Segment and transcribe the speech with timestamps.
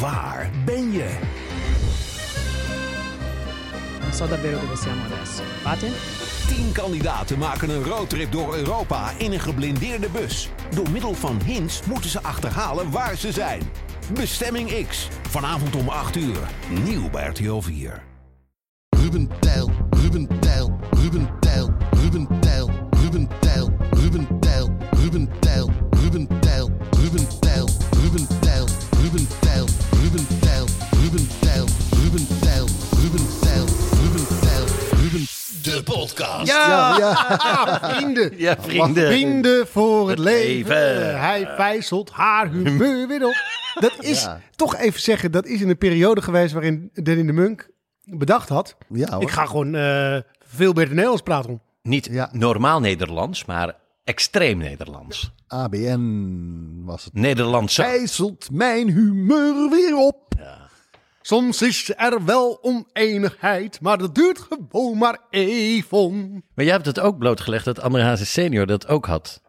[0.00, 1.18] Waar ben je?
[4.00, 5.42] Non so davvero dove siamo adesso.
[5.62, 5.88] Fate?
[6.48, 10.48] Tien kandidaten maken een roadtrip door Europa in een geblindeerde bus.
[10.74, 13.62] Door middel van hints moeten ze achterhalen waar ze zijn.
[14.12, 15.08] Bestemming X.
[15.28, 16.48] Vanavond om 8 uur.
[16.84, 18.02] Nieuw bij RTL 4.
[18.88, 22.70] Ruben Tijl, Ruben Tijl, Ruben Tijl, Ruben Tijl,
[23.00, 27.68] Ruben Tijl, Ruben Tijl, Ruben Tijl, Ruben Tijl, Ruben Tijl,
[28.02, 28.43] Ruben Tijl,
[29.14, 29.66] Ruben Tijl,
[30.02, 30.66] Ruben Tijl,
[31.02, 31.66] Ruben Tijl,
[32.02, 32.66] Ruben Tijl,
[33.02, 33.64] Ruben Tijl,
[34.02, 34.64] Ruben Tijl,
[35.02, 35.26] Ruben
[35.62, 36.46] De podcast.
[36.46, 37.78] Ja, ja.
[37.94, 38.32] vrienden.
[38.36, 39.06] Ja, vrienden.
[39.06, 40.74] Vrienden voor het leven.
[40.76, 41.20] leven.
[41.20, 43.34] Hij vijzelt haar humeur weer op.
[43.80, 44.40] Dat is, Ja.
[44.56, 47.68] toch even zeggen, dat is in een periode geweest waarin Danny de Munk
[48.04, 48.76] bedacht had.
[48.88, 49.22] Ja, hoor.
[49.22, 51.50] Ik ga gewoon eh, veel beter Nederlands praten.
[51.50, 51.60] om.
[51.82, 52.28] Niet Ja.
[52.32, 53.74] normaal Nederlands, maar
[54.04, 55.30] extreem Nederlands.
[55.46, 57.14] ABN was het.
[57.14, 57.74] Nederlands.
[57.74, 60.22] Gijzelt mijn humeur weer op.
[61.20, 66.30] Soms is er wel oneenigheid, maar dat duurt gewoon maar even.
[66.54, 69.42] Maar jij hebt het ook blootgelegd dat André Hazes senior dat ook had.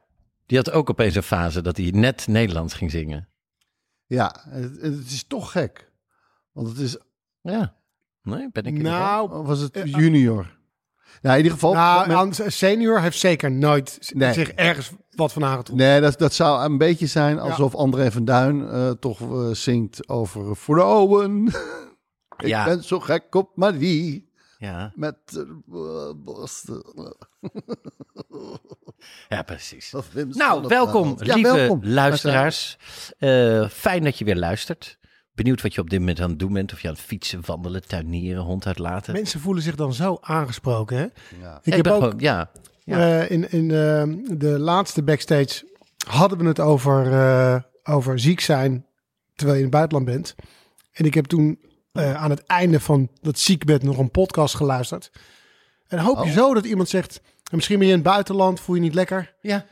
[0.45, 3.29] Die had ook opeens een fase dat hij net Nederlands ging zingen.
[4.05, 5.91] Ja, het, het is toch gek.
[6.51, 6.97] Want het is,
[7.41, 7.75] Ja.
[8.21, 8.81] Nee, ben ik in?
[8.81, 10.57] Nou, of was het junior?
[11.21, 11.73] Nou, in ieder geval.
[11.73, 14.33] nou met- aan- senior heeft zeker nooit Nee.
[14.33, 15.87] zich ergens wat van aangetrokken.
[15.87, 20.09] nee, dat, dat zou een beetje zijn alsof André van Duin eh, toch eh, zingt
[20.09, 21.45] over vrouwen.
[22.37, 22.65] Ik Ja.
[22.65, 24.33] ben zo gek op Marie.
[24.57, 26.83] Ja, Met uh, borsten.
[29.29, 29.93] ja, precies.
[30.29, 31.79] Nou, welkom, Ja, lieve welkom.
[31.85, 32.77] luisteraars.
[33.17, 34.97] Eh, fijn dat je weer luistert.
[35.33, 36.73] Benieuwd wat je op dit moment aan het doen bent.
[36.73, 39.13] Of je aan het fietsen, wandelen, tuinieren, hond uitlaten.
[39.13, 40.97] Mensen voelen zich dan zo aangesproken.
[40.97, 41.03] Hè?
[41.41, 41.57] Ja.
[41.63, 42.51] Ik Ik heb ook gewoon- ja,
[42.85, 43.19] ja.
[43.21, 45.73] Eh, in in eh, de laatste backstage
[46.07, 48.85] hadden we het over, eh, over ziek zijn
[49.35, 50.35] terwijl je in het buitenland bent.
[50.91, 51.59] En ik heb toen
[51.91, 55.11] eh, aan het einde van dat ziekbed nog een podcast geluisterd.
[55.87, 56.35] En hoop je Oh.
[56.37, 59.35] zo dat iemand zegt, misschien ben je in het buitenland, voel je niet lekker.
[59.41, 59.65] ja,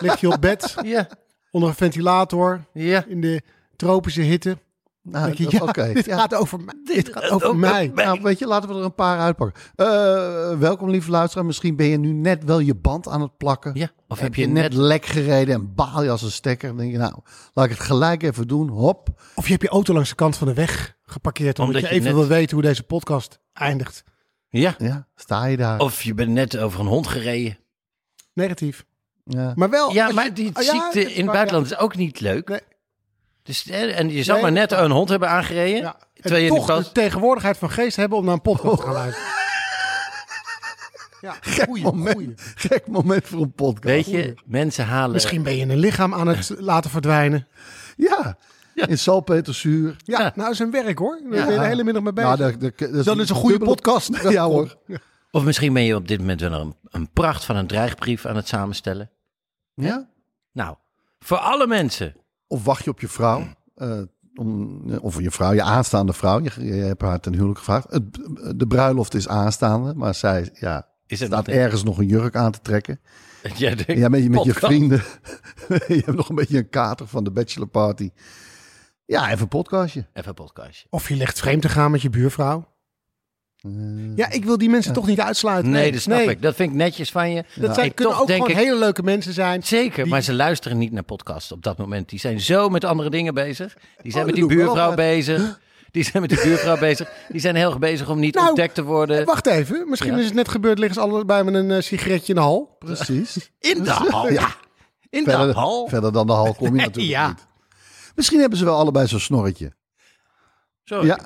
[0.00, 1.08] Lig je op bed ja,
[1.50, 3.04] onder een ventilator ja.
[3.08, 3.42] in de
[3.76, 4.58] tropische hitte.
[5.02, 5.92] Nou, ja, oké.
[5.92, 6.18] dit Ja.
[6.18, 6.74] gaat over, mij.
[6.84, 7.90] dit gaat over mij.
[7.94, 9.62] Nou, weet je, laten we er een paar uitpakken.
[9.74, 11.44] Eh, welkom, lieve luisteraar.
[11.46, 13.70] Misschien ben je nu net wel je band aan het plakken.
[13.74, 16.30] Ja, of heb, heb je je net net- lek gereden en baal je als een
[16.30, 16.68] stekker.
[16.68, 17.14] Dan denk je, nou,
[17.52, 18.68] laat ik het gelijk even doen.
[18.68, 19.08] Hop.
[19.34, 21.94] Of je hebt je auto langs de kant van de weg geparkeerd omdat, Omdat je
[21.96, 24.04] je even net- wil weten hoe deze podcast eindigt.
[24.48, 24.74] ja.
[24.78, 25.78] Ja, sta je daar.
[25.80, 27.58] Of je bent net over een hond gereden.
[28.34, 28.84] Negatief.
[29.24, 29.52] Ja.
[29.54, 29.92] Maar wel.
[29.92, 32.48] Ja, maar je- die Oh, ja, ziekte in het buitenland is ook niet leuk.
[32.48, 32.60] Nee.
[33.42, 35.80] Dus, en je zou maar net een hond hebben aangereden.
[35.80, 35.96] Ja.
[36.14, 39.28] En in toch de tegenwoordigheid van geest hebben om naar een podcast te gaan luisteren.
[41.20, 41.34] Ja,
[41.66, 42.14] goeie, moment.
[42.14, 42.32] goeie.
[42.54, 43.84] Gek moment voor een podcast.
[43.84, 45.12] Weet je, mensen halen...
[45.12, 47.46] Misschien ben je een lichaam aan het laten verdwijnen.
[47.96, 48.36] Ja,
[48.74, 49.96] in salpeterzuur.
[50.04, 50.32] Ja, Ja.
[50.34, 51.20] nou is een werk hoor.
[51.30, 51.44] Daar Ja.
[51.44, 52.36] ben je de hele middag mee bezig.
[52.38, 54.22] Nou, dat, dat, dat Dan is een goede dubbele- podcast.
[54.32, 54.76] Ja hoor.
[55.30, 58.36] Of misschien ben je op dit moment wel een, een pracht van een dreigbrief aan
[58.36, 59.10] het samenstellen.
[59.74, 60.08] Ja?
[60.52, 60.76] Nou,
[61.18, 62.16] voor alle mensen.
[62.50, 63.46] Of wacht je op je vrouw?
[63.74, 64.00] eh,
[64.34, 66.40] om, of je vrouw, je aanstaande vrouw.
[66.40, 67.86] Je, je hebt haar ten huwelijk gevraagd.
[67.90, 68.14] Het,
[68.58, 72.52] de bruiloft is aanstaande, maar zij ja, Is staat nog- ergens nog een jurk aan
[72.52, 73.00] te trekken.
[73.56, 75.02] Ja, de En ja, met, je- met je vrienden.
[75.68, 78.10] je hebt nog een beetje een kater van de bachelorparty.
[79.06, 80.06] Ja, even een podcastje.
[80.12, 80.86] Even een podcastje.
[80.90, 82.69] Of je ligt vreemd te gaan met je buurvrouw.
[84.16, 85.70] Ja, ik wil die mensen toch niet uitsluiten.
[85.70, 86.42] Nee, dat snap ik.
[86.42, 87.44] Dat vind ik netjes van je.
[87.54, 89.62] Dat zijn, kunnen toch ook denk gewoon ik- hele leuke mensen zijn.
[89.62, 92.08] Zeker, Die- maar ze luisteren niet naar podcasts op dat moment.
[92.08, 93.76] Die zijn zo met andere dingen bezig.
[94.02, 95.60] Die zijn Oh, met die buurvrouw bezig.
[95.90, 97.10] Die zijn met die buurvrouw bezig.
[97.28, 99.24] Die zijn heel erg bezig om niet Nou, ontdekt te worden.
[99.24, 100.18] Wacht even, misschien Ja.
[100.18, 100.78] is het net gebeurd.
[100.78, 102.76] Liggen ze allebei met een eh, sigaretje in de hal.
[102.78, 103.50] Precies.
[103.58, 104.30] In de hal.
[104.32, 104.48] Ja,
[105.10, 105.88] In de verder, hal.
[105.88, 107.28] verder dan de hal kom je natuurlijk Ja.
[107.28, 107.46] niet.
[108.14, 109.72] Misschien hebben ze wel allebei zo'n snorretje.
[110.84, 111.06] Sorry.
[111.06, 111.18] Ja,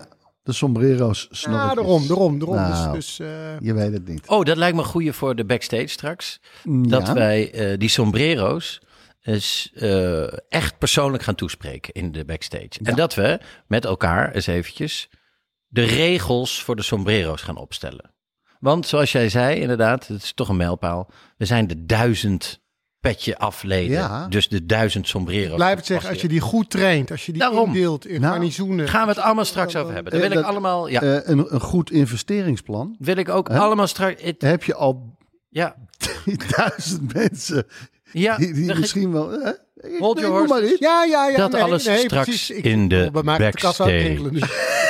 [0.45, 1.69] de sombrero's snorretjes.
[1.69, 2.57] Ja, daarom, daarom, daarom.
[2.57, 2.95] Nou.
[2.95, 4.29] Dus, dus eh, Je weet het niet.
[4.29, 6.41] Oh, dat lijkt me een goeie voor de backstage straks.
[6.65, 8.81] Mm, Dat wij eh, die sombrero's
[9.23, 12.71] eens eh, echt persoonlijk gaan toespreken in de backstage.
[12.83, 15.09] En dat we met elkaar eens eventjes
[15.67, 18.13] de regels voor de sombrero's gaan opstellen.
[18.61, 21.11] Want zoals jij zei, inderdaad, het is toch een mijlpaal.
[21.37, 22.61] We zijn de duizend
[23.05, 23.97] petje afleden.
[23.97, 24.27] Ja.
[24.29, 25.55] Dus de duizend sombrero's.
[25.57, 27.67] Blijf het zeggen, als je die goed traint, als je die Daarom.
[27.67, 28.89] indeelt in Nou, garnizoenen.
[28.89, 30.13] Gaan we het allemaal straks over hebben.
[30.13, 30.87] Dan wil Eh, ik dat- allemaal...
[30.89, 32.97] Ja, Eh, een, een goed investeringsplan.
[32.99, 33.59] wil ik ook Hè?
[33.59, 34.23] allemaal straks...
[34.39, 35.17] Heb je al
[35.49, 35.77] ja,
[36.57, 37.67] duizend mensen
[38.13, 39.33] ja die, misschien wel...
[39.33, 39.49] eh,
[39.93, 40.77] ik- Hold nee, your.
[40.81, 41.37] Ja, ja, ja.
[41.37, 42.51] Dat nee, alles nee, straks precies.
[42.51, 44.29] In de backstage.
[44.31, 44.41] nu.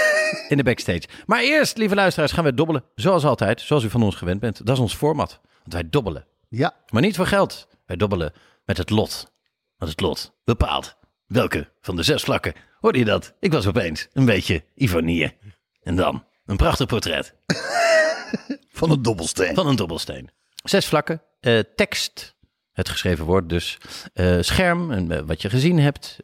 [0.49, 1.03] in de backstage.
[1.27, 2.85] Maar eerst, lieve luisteraars, gaan we dobbelen.
[2.95, 4.67] Zoals altijd, zoals u van ons gewend bent.
[4.67, 5.41] Dat is ons format.
[5.61, 6.27] Want wij dobbelen.
[6.49, 7.67] Ja, Maar niet voor geld.
[7.85, 8.33] Wij dobbelen
[8.65, 9.33] met het lot.
[9.77, 10.97] Want het lot bepaalt
[11.27, 12.55] welke van de zes vlakken.
[12.81, 13.35] Hoorde je dat?
[13.41, 15.37] Ik was opeens een beetje Ivonie.
[15.83, 17.35] En dan een prachtig portret
[18.69, 19.55] van een dobbelsteen.
[19.55, 20.31] van een dobbelsteen.
[20.65, 21.23] Zes vlakken.
[21.41, 22.37] eh, tekst,
[22.73, 23.79] het geschreven woord dus.
[24.15, 26.17] eh, scherm, en, eh, wat je gezien hebt.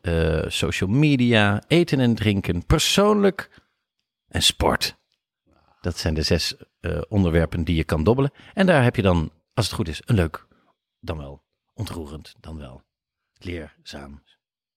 [0.46, 2.66] social media, eten en drinken.
[2.66, 3.62] Persoonlijk
[4.28, 4.96] en sport.
[5.80, 6.54] Dat zijn de zes
[7.08, 8.30] onderwerpen die je kan dobbelen.
[8.54, 10.46] En daar heb je dan, als het goed is, een leuk,
[11.00, 11.42] dan wel
[11.81, 12.82] ontroerend, dan wel
[13.38, 14.23] leerzaam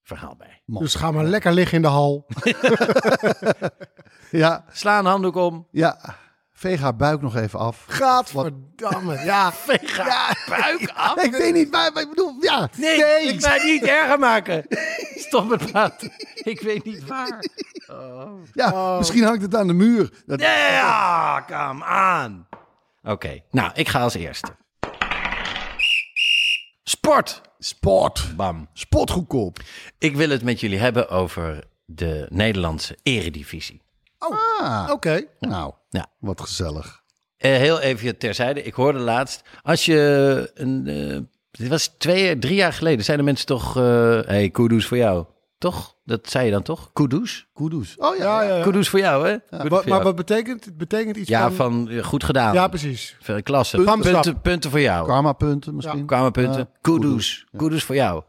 [0.03, 0.61] verhaal bij.
[0.65, 2.25] Dus ga maar lekker liggen in de hal.
[4.31, 5.67] Ja, Sla een handdoek om.
[5.71, 6.15] ja.
[6.55, 7.85] Veeg haar buik nog even af.
[7.87, 9.23] Gadverdamme.
[9.23, 9.51] Ja.
[9.67, 11.23] Veeg haar buik af.
[11.23, 12.69] Ik weet niet, maar, maar ik bedoel, ja.
[12.77, 14.65] Nee, ik ga het niet erger maken.
[15.15, 16.11] Stop met praten.
[16.33, 17.45] Ik weet niet waar.
[18.53, 20.23] Ja, misschien hangt het aan de muur.
[20.25, 22.47] Dat, Ja, kom aan.
[23.03, 24.55] Oké, nou, ik ga als eerste.
[26.83, 27.41] Sport.
[27.59, 28.35] Sport.
[28.35, 28.67] Bam.
[28.73, 29.59] Sport goedkoop.
[29.97, 33.81] Ik wil het met jullie hebben over de Nederlandse eredivisie.
[34.17, 35.23] Ah, Oké.
[35.39, 36.07] nou, Ja.
[36.19, 37.01] wat gezellig.
[37.37, 38.63] Eh, heel even terzijde.
[38.63, 41.19] Ik hoorde laatst, als je een, eh,
[41.51, 45.25] dit was twee, drie jaar geleden, zeiden mensen toch, eh hey, kudos voor jou.
[45.63, 45.95] Toch?
[46.05, 46.89] Dat zei je dan toch?
[46.93, 47.47] Kudos?
[47.53, 47.95] Kudus.
[47.97, 48.63] Oh ja, Ja, ja, ja.
[48.63, 49.37] Kudos voor jou, hè?
[49.49, 50.77] Voor maar wat betekent het?
[50.77, 51.87] betekent iets ja, van...
[51.87, 52.53] van goed gedaan.
[52.53, 53.15] Ja, precies.
[53.19, 53.77] Veel Klasse.
[53.77, 54.43] Punten, stap.
[54.43, 55.07] punten voor jou.
[55.07, 56.05] Karma punten misschien.
[56.05, 56.57] Punten.
[56.57, 57.45] Ja, Kudos.
[57.57, 58.23] Kudos voor jou.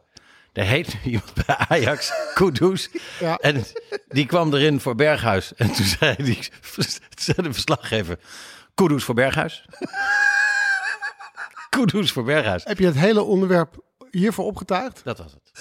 [0.52, 2.90] Er heet nu iemand bij Ajax, Kudus.
[3.20, 3.36] Ja.
[3.36, 3.64] En
[4.08, 5.54] die kwam erin voor Berghuis.
[5.54, 6.38] En toen zei, die,
[7.24, 8.18] zei de verslaggever,
[8.74, 9.64] Kudus voor Berghuis.
[11.70, 12.64] Kudus voor Berghuis.
[12.64, 15.00] Heb je het hele onderwerp hiervoor opgetuigd?
[15.04, 15.52] Dat was het.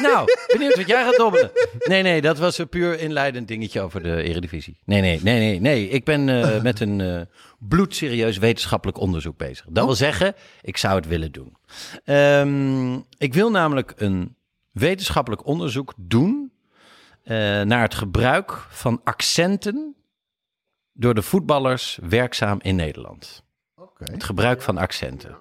[0.00, 1.50] Nou, benieuwd wat jij gaat dobbelen.
[1.78, 4.76] Nee, nee, dat was een puur inleidend dingetje over de eredivisie.
[4.84, 5.88] Nee, nee, nee, nee, nee.
[5.88, 7.20] Ik ben eh, met een eh,
[7.58, 9.66] bloedserieus wetenschappelijk onderzoek bezig.
[9.68, 11.56] Dat wil zeggen, ik zou het willen doen.
[12.04, 14.36] Ehm, ik wil namelijk een
[14.72, 16.52] wetenschappelijk onderzoek doen
[17.22, 19.94] eh, naar het gebruik van accenten
[20.92, 23.44] door de voetballers werkzaam in Nederland.
[23.98, 25.36] Het gebruik van accenten.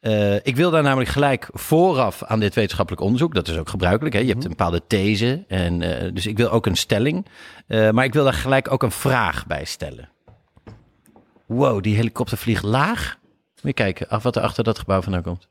[0.00, 3.34] Eh, ik wil daar namelijk gelijk vooraf aan dit wetenschappelijk onderzoek.
[3.34, 4.14] Dat is ook gebruikelijk.
[4.14, 4.20] Hè?
[4.20, 5.44] Je hebt een bepaalde these.
[5.48, 7.26] En, eh, dus ik wil ook een stelling.
[7.66, 10.08] Eh, maar ik wil daar gelijk ook een vraag bij stellen.
[11.46, 13.16] Wow, die helikopter vliegt laag.
[13.22, 15.48] Moet je kijken af wat er achter dat gebouw vandaan komt.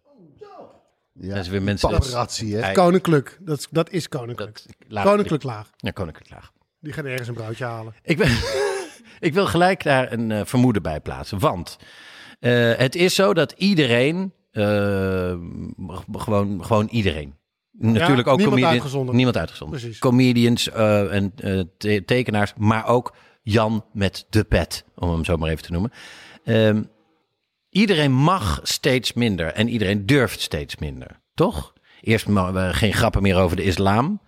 [1.14, 1.34] Ja.
[1.34, 1.90] Dat is weer mensen.
[1.90, 2.72] Paparazzi, hè?
[2.72, 3.38] Koninklijk.
[3.42, 4.62] Dat, is- dat is koninklijk.
[4.66, 5.70] dat, laag, Koninklijk laag.
[5.78, 6.52] Ja, koninklijk laag.
[6.80, 7.94] Die gaan ergens een broodje halen.
[8.04, 8.38] Ik, ben,
[9.28, 11.40] ik wil gelijk daar een eh, vermoeden bij plaatsen.
[11.40, 11.78] Want
[12.78, 15.36] het is zo dat iedereen, eh,
[16.12, 17.36] gewoon, gewoon iedereen.
[17.78, 19.14] Natuurlijk ook niemand.
[19.16, 19.82] Niemand uitgezonderd.
[19.82, 20.00] Precies.
[20.00, 25.38] Comedians eh, en eh, te- tekenaars, maar ook Jan met de pet, om hem zo
[25.38, 25.92] maar even te noemen.
[26.44, 26.84] Ehm,
[27.70, 31.74] iedereen mag steeds minder en iedereen durft steeds minder, toch?
[32.02, 34.22] Eerst eh, geen grappen meer over de islam.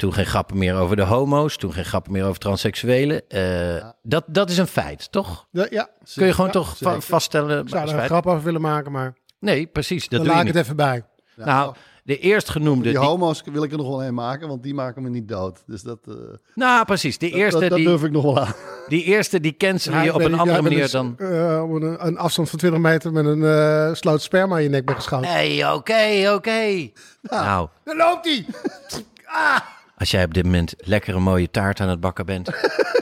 [0.00, 1.56] Toen geen grappen meer over de homo's.
[1.56, 3.28] Toen geen grappen meer over transseksuelen.
[3.28, 5.46] Eh, dat, dat is een feit, toch?
[5.50, 5.88] Ja, ja.
[6.14, 7.62] Kun je gewoon Ja, toch va- vaststellen?
[7.62, 10.00] Ik zou er een grap over willen maken, maar Nee, precies.
[10.08, 10.54] Dat dan doe laat je ik niet.
[10.54, 11.04] het even bij.
[11.36, 12.82] Nou, de eerstgenoemde...
[12.82, 15.28] Die Die, homo's wil ik er nog wel een maken, want die maken me niet
[15.28, 15.62] dood.
[15.66, 16.14] Dus dat, eh,
[16.54, 17.18] nou, precies.
[17.18, 18.54] De eerste, dat, dat die, durf ik nog wel aan.
[18.88, 21.14] die eerste die cancelen Ja, je op een andere manier dan...
[21.18, 24.68] eh, op een, een afstand van 20 meter met een eh sloot sperma in je
[24.68, 25.30] nek bent geschoten.
[25.30, 26.90] Nee, oké, oké.
[27.22, 28.44] Nou, Daar loopt hij!
[30.00, 32.50] als jij op dit moment lekker een mooie taart aan het bakken bent.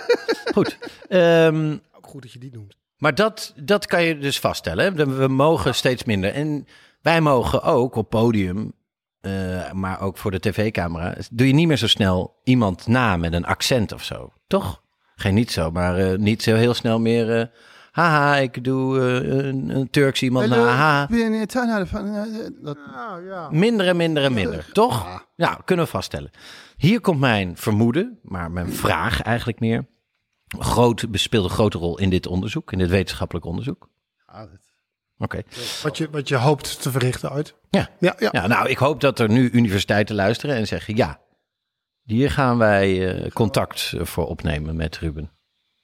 [0.54, 0.78] Goed.
[1.08, 2.76] Ehm, Ook goed dat je die noemt.
[2.96, 4.84] Maar dat, dat kan je dus vaststellen.
[4.96, 5.06] hè.
[5.16, 6.32] We mogen steeds minder.
[6.32, 6.66] En
[7.02, 8.72] wij mogen ook op podium,
[9.20, 13.32] eh, maar ook voor de tv-camera, doe je niet meer zo snel iemand na met
[13.32, 14.32] een accent of zo.
[14.46, 14.82] Toch?
[15.16, 17.38] Geen niet zo, maar eh, niet zo heel snel meer.
[17.40, 17.46] eh,
[17.98, 20.56] haha, ik doe eh, een, een Turks iemand na.
[20.66, 21.06] Haha.
[22.62, 23.48] Dat- Ah, ja.
[23.50, 25.24] Minder en minder en minder, toch?
[25.36, 26.30] Ja, kunnen we vaststellen.
[26.76, 29.86] Hier komt mijn vermoeden, maar mijn vraag eigenlijk meer.
[30.58, 33.88] Groot, speelde een grote rol in dit onderzoek, in dit wetenschappelijk onderzoek.
[34.26, 34.48] Dat-
[35.18, 35.42] Oké.
[35.82, 37.54] Wat, je, wat je hoopt te verrichten uit.
[37.70, 37.88] Ja.
[37.98, 38.28] Ja, ja.
[38.32, 41.20] ja, nou, ik hoop dat er nu universiteiten luisteren en zeggen: ja,
[42.02, 45.30] hier gaan wij eh, contact voor opnemen met Ruben.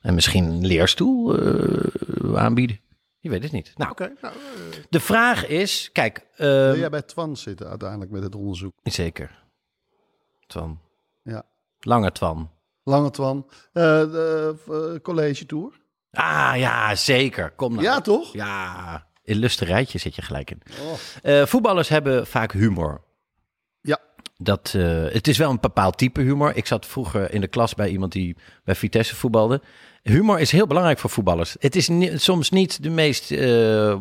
[0.04, 2.80] En misschien een leerstoel eh, aanbieden
[3.20, 3.72] Je weet het niet.
[3.76, 8.10] Nou, Oké, nou, eh, de vraag is, kijk, eh, Wil jij bij Twan zitten uiteindelijk
[8.10, 8.72] met het onderzoek?
[8.82, 9.42] zeker.
[10.46, 10.78] Twan.
[11.22, 11.42] Ja.
[11.80, 12.50] Lange Twan.
[12.82, 13.46] Lange Twan.
[13.72, 15.80] Eh, de college tour.
[16.10, 17.50] Ah, ja, zeker.
[17.50, 17.82] Kom nou.
[17.82, 18.32] Ja, toch?
[18.32, 20.62] Ja, illustre rijtje zit je gelijk in.
[20.82, 20.92] Oh.
[21.22, 23.00] Eh, voetballers hebben vaak humor.
[23.80, 23.98] Ja.
[24.36, 26.56] Dat, eh, het is wel een bepaald type humor.
[26.56, 29.62] Ik zat vroeger in de klas bij iemand die bij Vitesse voetbalde.
[30.04, 31.56] Humor is heel belangrijk voor voetballers.
[31.58, 33.98] Het is ni- soms niet de meest eh, eh,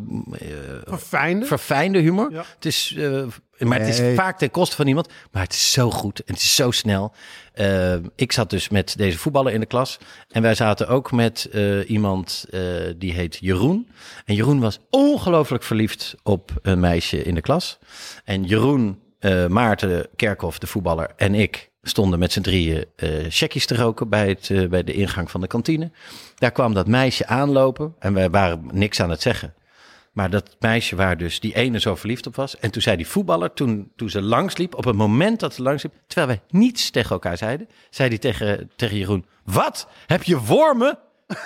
[0.85, 1.45] verfijnde.
[1.45, 2.31] verfijnde humor.
[2.31, 2.43] Ja.
[2.55, 3.23] Het is, eh,
[3.67, 5.07] maar het is vaak ten koste van iemand.
[5.31, 7.13] Maar het is zo goed en het is zo snel.
[7.53, 9.97] Eh, ik zat dus met deze voetballer in de klas.
[10.31, 12.61] En wij zaten ook met eh, iemand eh,
[12.97, 13.89] die heet Jeroen.
[14.25, 17.79] En Jeroen was ongelooflijk verliefd op een meisje in de klas.
[18.23, 23.65] En Jeroen, eh, Maarten Kerkhoff, de voetballer, en ik stonden met z'n drieën eh checkies
[23.65, 25.91] te roken bij, het, eh, bij de ingang van de kantine.
[26.35, 29.53] Daar kwam dat meisje aanlopen en wij waren niks aan het zeggen.
[30.11, 32.59] Maar dat meisje waar dus die ene zo verliefd op was.
[32.59, 35.93] En toen zei die voetballer, toen, toen ze langsliep, op het moment dat ze langsliep,
[36.07, 39.87] terwijl wij niets tegen elkaar zeiden, zei hij tegen, tegen Jeroen, wat?
[40.05, 40.99] Heb je wormen?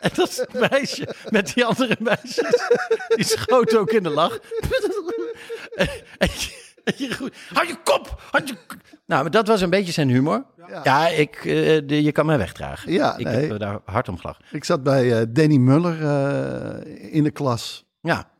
[0.00, 2.68] en dat meisje met die andere meisjes.
[3.08, 4.38] Die schoot ook in de lach.
[6.88, 8.22] en, en Jeroen, hou je kop!
[8.30, 8.54] Houd je...
[8.66, 8.76] k-"
[9.06, 10.44] Nou, maar dat was een beetje zijn humor.
[10.84, 11.44] Ja, ik, eh,
[11.86, 12.92] de, je kan mij wegdragen.
[12.92, 13.48] Ja, ik nee.
[13.48, 14.44] heb daar hard om gelachen.
[14.52, 17.86] Ik zat bij eh, Danny Muller eh, in de klas.
[18.00, 18.30] Ja,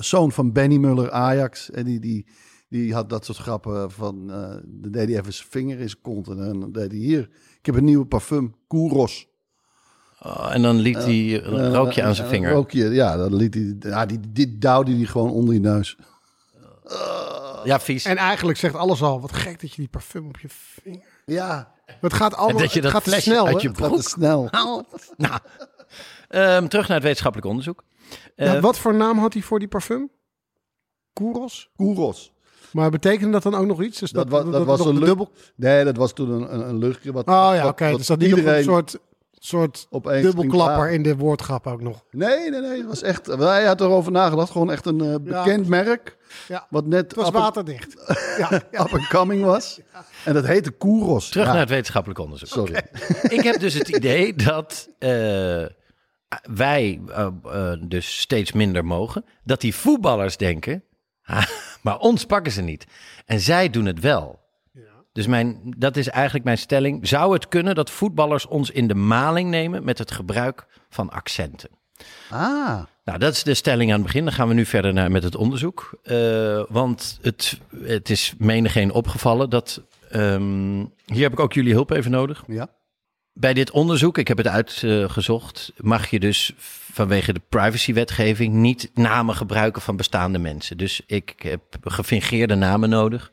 [0.00, 1.70] zoon van Benny Muller, Ajax.
[1.70, 2.26] En die, die,
[2.68, 4.26] die had dat soort grappen van...
[4.66, 6.28] dan deed hij even zijn vinger in zijn kont.
[6.28, 7.28] En dan deed hij hier...
[7.58, 9.26] Ik heb een nieuwe parfum, Kouros.
[10.22, 12.48] Oh, en dan liet hij een rookje aan zijn vinger.
[12.48, 13.76] Een rookje, ja, dan liet hij...
[13.80, 15.96] Ja, die, die duwde hij gewoon onder je neus.
[17.64, 18.04] Ja, vies.
[18.04, 21.20] En eigenlijk zegt alles al, wat gek dat je die parfum op je vinger...
[21.26, 23.60] Ja, Maar Het gaat allemaal dat je het dat gaat snel, uit hè?
[23.62, 24.48] je het gaat snel.
[24.50, 25.38] Nou,
[26.28, 27.84] ehm, terug naar het wetenschappelijk onderzoek.
[28.36, 30.10] Eh, wat voor naam had hij voor die parfum?
[31.12, 31.70] Kouros?
[31.76, 32.32] Kouros.
[32.72, 33.98] Maar betekende dat dan ook nog iets?
[33.98, 35.30] Dus Dat, dat, was een dubbel...
[35.54, 37.12] Nee, dat was toen een, een, een luchtje.
[37.12, 37.88] Wat, Oh ja, oké.
[37.88, 38.98] wat Dus dat niet iedereen een soort,
[39.44, 42.04] soort opeens dubbelklapper in de woordgrap ook nog.
[42.10, 42.78] Nee, nee, nee.
[42.78, 43.26] Het was echt...
[43.26, 44.50] Hij had erover nagedacht.
[44.50, 46.16] Gewoon echt een eh, bekend merk.
[46.48, 46.66] Ja.
[46.70, 47.94] Wat net Het was up, waterdicht.
[48.38, 49.80] ja, up and coming was.
[50.24, 51.28] En dat heette Kouros.
[51.28, 52.48] terug Ja, naar het wetenschappelijk onderzoek.
[52.48, 52.82] Sorry.
[53.38, 55.64] Ik heb dus het idee dat eh,
[56.42, 59.24] wij eh, dus steeds minder mogen.
[59.44, 60.84] Dat die voetballers denken,
[61.24, 61.46] "Ah,
[61.82, 62.86] maar ons pakken ze niet.
[63.26, 64.41] En zij doen het wel.
[65.12, 67.08] Dus mijn, dat is eigenlijk mijn stelling.
[67.08, 71.70] Zou het kunnen dat voetballers ons in de maling nemen met het gebruik van accenten?
[72.30, 74.24] Ah, Nou, dat is de stelling aan het begin.
[74.24, 75.98] Dan gaan we nu verder naar, met het onderzoek.
[76.02, 79.82] Eh, want het, het is menigeen opgevallen dat...
[80.10, 82.44] ehm, hier heb ik ook jullie hulp even nodig.
[82.46, 82.68] ja.
[83.34, 86.52] Bij dit onderzoek, ik heb het uitgezocht, mag je dus
[86.92, 90.76] vanwege de privacywetgeving niet namen gebruiken van bestaande mensen.
[90.78, 93.32] Dus ik heb gefingeerde namen nodig.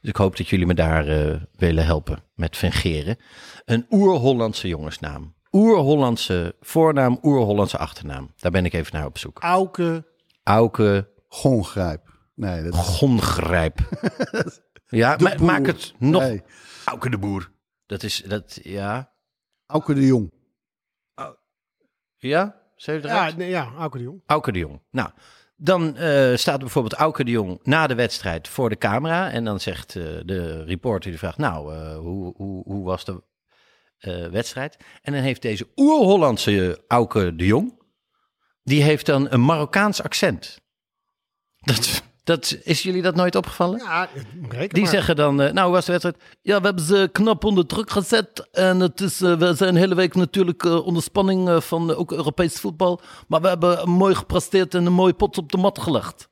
[0.00, 3.16] Dus ik hoop dat jullie me daar eh, willen helpen met fingeren.
[3.64, 5.34] Een oer-Hollandse jongensnaam.
[5.52, 8.32] Oer-Hollandse voornaam, oer-Hollandse achternaam.
[8.36, 9.38] Daar ben ik even naar op zoek.
[9.40, 10.06] Auke.
[10.42, 12.08] Auke Gongrijp.
[12.34, 12.80] Nee, dat is...
[12.80, 13.78] Gongrijp.
[14.86, 15.46] ja, De ma- Boer.
[15.46, 16.22] maak het nog.
[16.22, 16.42] Nee,
[16.84, 17.50] Auke de Boer.
[17.86, 19.12] Dat is, dat, ja.
[19.66, 20.32] Auke de Jong.
[22.16, 22.58] Ja?
[22.76, 23.04] Eruit?
[23.04, 24.22] Ja, nee, ja, Auke de Jong.
[24.26, 24.82] Auke de Jong.
[24.90, 25.10] Nou,
[25.62, 29.30] dan eh, staat bijvoorbeeld Auke de Jong na de wedstrijd voor de camera.
[29.30, 33.22] En dan zegt eh, de reporter, die vraagt, nou, eh, hoe, hoe, hoe was de
[34.30, 34.76] wedstrijd?
[35.02, 37.82] En dan heeft deze oer-Hollandse Auke de Jong,
[38.62, 40.60] die heeft dan een Marokkaans accent.
[41.58, 43.78] Dat, dat, is jullie dat nooit opgevallen?
[43.78, 44.08] Ja,
[44.68, 44.90] Die maar.
[44.90, 46.16] zeggen dan, eh, nou, hoe was de wedstrijd?
[46.42, 48.48] Ja, we hebben ze knap onder druk gezet.
[48.52, 52.12] En het is, eh, we zijn de hele week natuurlijk eh, onder spanning van ook
[52.12, 53.00] Europees voetbal.
[53.28, 56.28] Maar we hebben mooi gepresteerd en een mooie pot op de mat gelegd.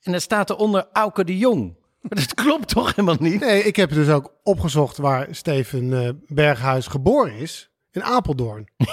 [0.00, 1.74] En dan staat er onder Auke de Jong.
[2.08, 3.40] Maar dat klopt toch helemaal niet?
[3.40, 7.70] Nee, ik heb dus ook opgezocht waar Steven Berghuis geboren is.
[7.90, 8.68] In Apeldoorn.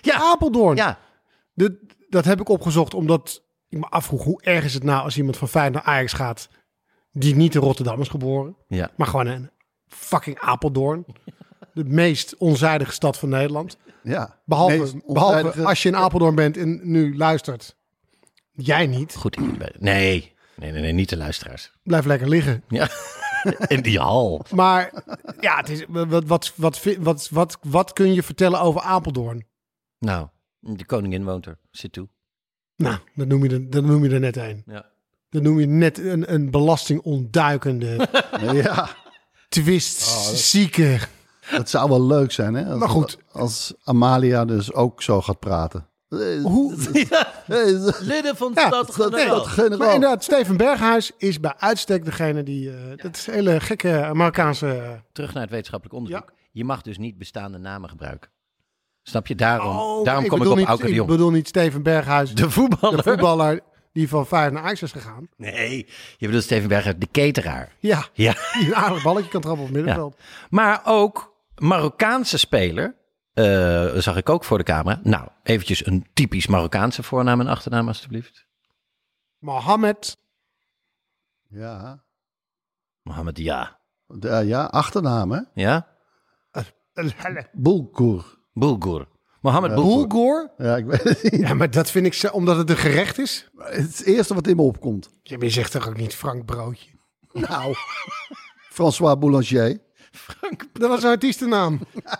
[0.00, 0.76] Ja, Apeldoorn.
[0.76, 0.98] ja.
[1.52, 3.42] De, dat heb ik opgezocht omdat
[3.74, 6.48] ik me afvroeg hoe erg is het nou als iemand van Feyenoord naar Ajax gaat
[7.14, 8.90] die niet in Rotterdam is geboren, ja.
[8.96, 9.50] maar gewoon een
[9.86, 11.04] fucking Apeldoorn.
[11.72, 13.76] De meest onzijdige stad van Nederland.
[14.02, 14.40] Ja.
[14.44, 17.76] Behalve, behalve als je in Apeldoorn bent en nu luistert.
[18.50, 19.14] Jij niet.
[19.14, 19.58] Goed.
[19.58, 21.72] Nee, nee, nee, nee, niet de luisteraars.
[21.82, 22.64] Blijf lekker liggen.
[22.68, 22.88] Ja,
[23.66, 24.44] in die hal.
[24.54, 25.04] Maar
[25.40, 29.46] ja, het is, wat, wat, wat, wat, wat, wat kun je vertellen over Apeldoorn?
[29.98, 30.28] Nou,
[30.60, 31.58] de koningin woont er.
[31.70, 32.08] Zit toe.
[32.76, 34.62] Nou, dat noem je er, dat noem je er net een.
[34.66, 34.86] Ja.
[35.30, 38.08] Dat noem je net een, een belastingontduikende,
[38.62, 38.88] Ja.
[39.48, 40.98] twistzieke
[41.50, 42.64] Dat zou wel leuk zijn, hè?
[42.70, 43.18] Als, Maar goed.
[43.32, 45.88] Als Amalia dus ook zo gaat praten.
[46.42, 46.74] Hoe?
[48.00, 49.44] Leden van Ja, stad generaal.
[49.44, 49.78] generaal.
[49.78, 52.70] Maar inderdaad, Steven Berghuis is bij uitstek degene die...
[52.70, 54.66] eh, Dat is een hele gekke Marokkaanse...
[54.68, 56.32] eh, Terug naar het wetenschappelijk onderzoek.
[56.52, 58.30] Je mag dus niet bestaande namen gebruiken.
[59.06, 59.34] Snap je?
[59.34, 62.96] Daarom, daarom kom ik Oh, op niet, Auke Ik bedoel niet Steven Berghuis, De voetballer.
[62.96, 63.60] de voetballer
[63.92, 65.28] die van Feyenoord naar Ajax is gegaan.
[65.36, 67.72] Nee, je bedoelt Steven Berger, de cateraar.
[67.78, 68.32] Ja, Ja.
[68.58, 70.16] die een aardig balletje kan trappen op het middenveld.
[70.50, 72.94] Maar ook Marokkaanse speler,
[73.34, 75.00] eh, zag ik ook voor de camera.
[75.02, 78.46] Nou, eventjes een typisch Marokkaanse voornaam en achternaam alstublieft.
[79.38, 80.16] Mohamed,
[81.48, 82.02] Ja.
[83.02, 83.78] Mohamed Ja.
[84.06, 85.40] De- ja, achternaam, hè?
[85.54, 85.86] Ja?
[87.52, 88.24] Bulgur.
[88.54, 89.06] Bulgur.
[89.40, 90.08] Mohamed Bulgur.
[90.08, 90.50] Bulgur.
[90.58, 91.40] Ja, ik weet het niet.
[91.40, 93.48] Ja, maar dat vind ik zo, omdat het een gerecht is.
[93.56, 95.10] Het is het eerste wat in me opkomt.
[95.22, 96.90] Ja, maar je zegt toch ook niet Frank Broodje?
[97.32, 97.74] Nou.
[98.76, 99.78] François Boulanger.
[100.72, 101.80] Dat was een artiestennaam.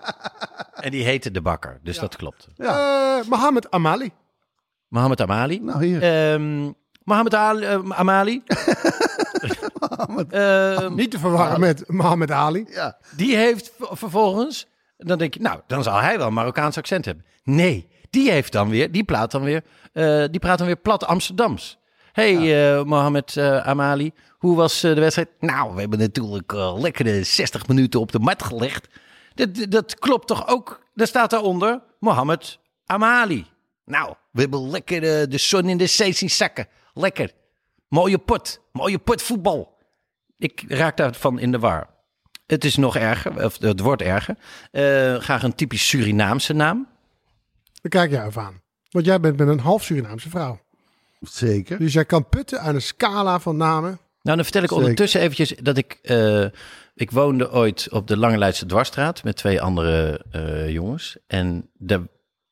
[0.75, 2.47] En die heette De Bakker, dus dat klopt.
[2.57, 4.13] Eh Mohamed Amali.
[4.89, 5.59] Mohamed Amali.
[5.61, 6.03] Nou, hier.
[6.03, 6.71] Ehm
[7.05, 8.43] Mohamed Ali, eh, Amali.
[10.31, 12.67] Ehm, Niet te verwarren met Mohamed Ali.
[12.71, 12.97] Ja.
[13.17, 17.05] die heeft v- vervolgens, dan denk je, nou, dan zal hij wel een Marokkaans accent
[17.05, 17.25] hebben.
[17.43, 21.05] Nee, die heeft dan weer, die praat dan weer, eh, die praat dan weer plat
[21.07, 21.79] Amsterdams.
[22.13, 22.35] hey,
[22.77, 25.29] eh, Mohamed eh, Amali, hoe was de wedstrijd?
[25.41, 28.89] Nou, we hebben natuurlijk lekkere 60 minuten op de mat gelegd.
[29.35, 30.83] Dat, dat- klopt toch ook?
[30.95, 33.47] Daar staat daaronder Mohamed Amali.
[33.85, 36.67] Nou, we hebben lekker de zon in de zee zien zakken.
[36.93, 37.31] Lekker.
[37.89, 38.61] Mooie pot.
[38.73, 39.77] Mooie pot voetbal.
[40.39, 41.94] Ik raak daarvan in de war.
[42.47, 44.37] Het is nog erger, of het wordt erger.
[44.71, 46.87] Eh, graag een typisch Surinaamse naam.
[47.81, 48.61] Dan kijk jij even aan.
[48.91, 50.61] Want jij bent met een half Surinaamse vrouw.
[51.21, 51.79] Zeker.
[51.79, 53.99] Dus jij kan putten aan een scala van namen.
[54.23, 54.85] Nou, dan vertel ik Zeker.
[54.85, 55.99] ondertussen eventjes dat ik...
[56.03, 56.45] eh,
[56.95, 61.17] ik woonde ooit op de Lange Leidse Dwarsstraat met twee andere eh, jongens.
[61.27, 62.03] En de,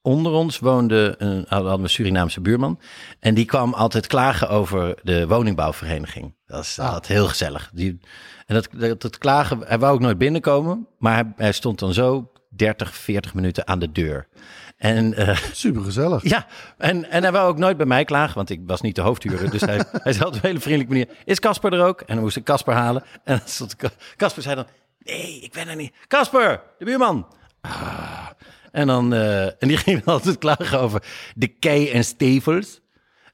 [0.02, 2.80] onder ons woonde een, hadden we Surinaamse buurman.
[3.20, 6.34] En die kwam altijd klagen over de woningbouwvereniging.
[6.46, 7.70] Dat is altijd heel gezellig.
[7.74, 8.00] Die,
[8.46, 10.86] en dat, dat, dat klagen, hij wou ook nooit binnenkomen.
[10.98, 14.28] Maar hij, hij stond dan zo 30, 40 minuten aan de deur.
[14.76, 16.22] En eh, Super gezellig.
[16.22, 16.46] ja,
[16.78, 19.50] en, en hij wou ook nooit bij mij klagen, want ik was niet de hoofdhuurder.
[19.50, 22.00] Dus hij, hij zei op een hele vriendelijke manier, is Casper er ook?
[22.00, 23.02] En dan moest ik Casper halen.
[23.24, 23.76] En dan stond
[24.16, 24.66] Casper zei dan,
[24.98, 25.92] nee, ik ben er niet.
[26.08, 27.26] Casper, de buurman.
[27.60, 28.26] Ah.
[28.72, 31.02] En, dan, eh, en die ging altijd klagen over
[31.34, 32.80] de kei en stevels.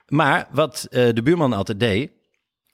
[0.09, 2.11] Maar wat eh, de buurman altijd deed,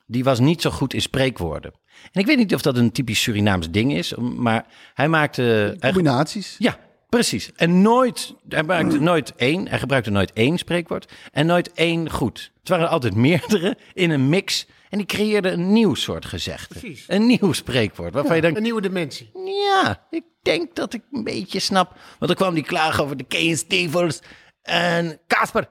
[0.07, 1.72] die was niet zo goed in spreekwoorden.
[2.12, 5.42] En ik weet niet of dat een typisch Surinaams ding is, maar hij maakte...
[5.79, 6.57] hij- Combinaties.
[6.59, 7.53] ja, precies.
[7.57, 12.53] En nooit, hij gebruikte nooit één, hij gebruikte nooit één spreekwoord en nooit één goed.
[12.61, 16.79] Het waren altijd meerdere in een mix en die creëerden een nieuw soort gezegde.
[16.79, 17.05] Precies.
[17.09, 19.31] Een nieuw spreekwoord waarvan je denkt, Een nieuwe dimensie.
[19.71, 21.89] ja, ik denk dat ik een beetje snap.
[21.93, 24.21] Want dan kwam die klagen over de Kane Stevens
[24.63, 25.71] en Casper.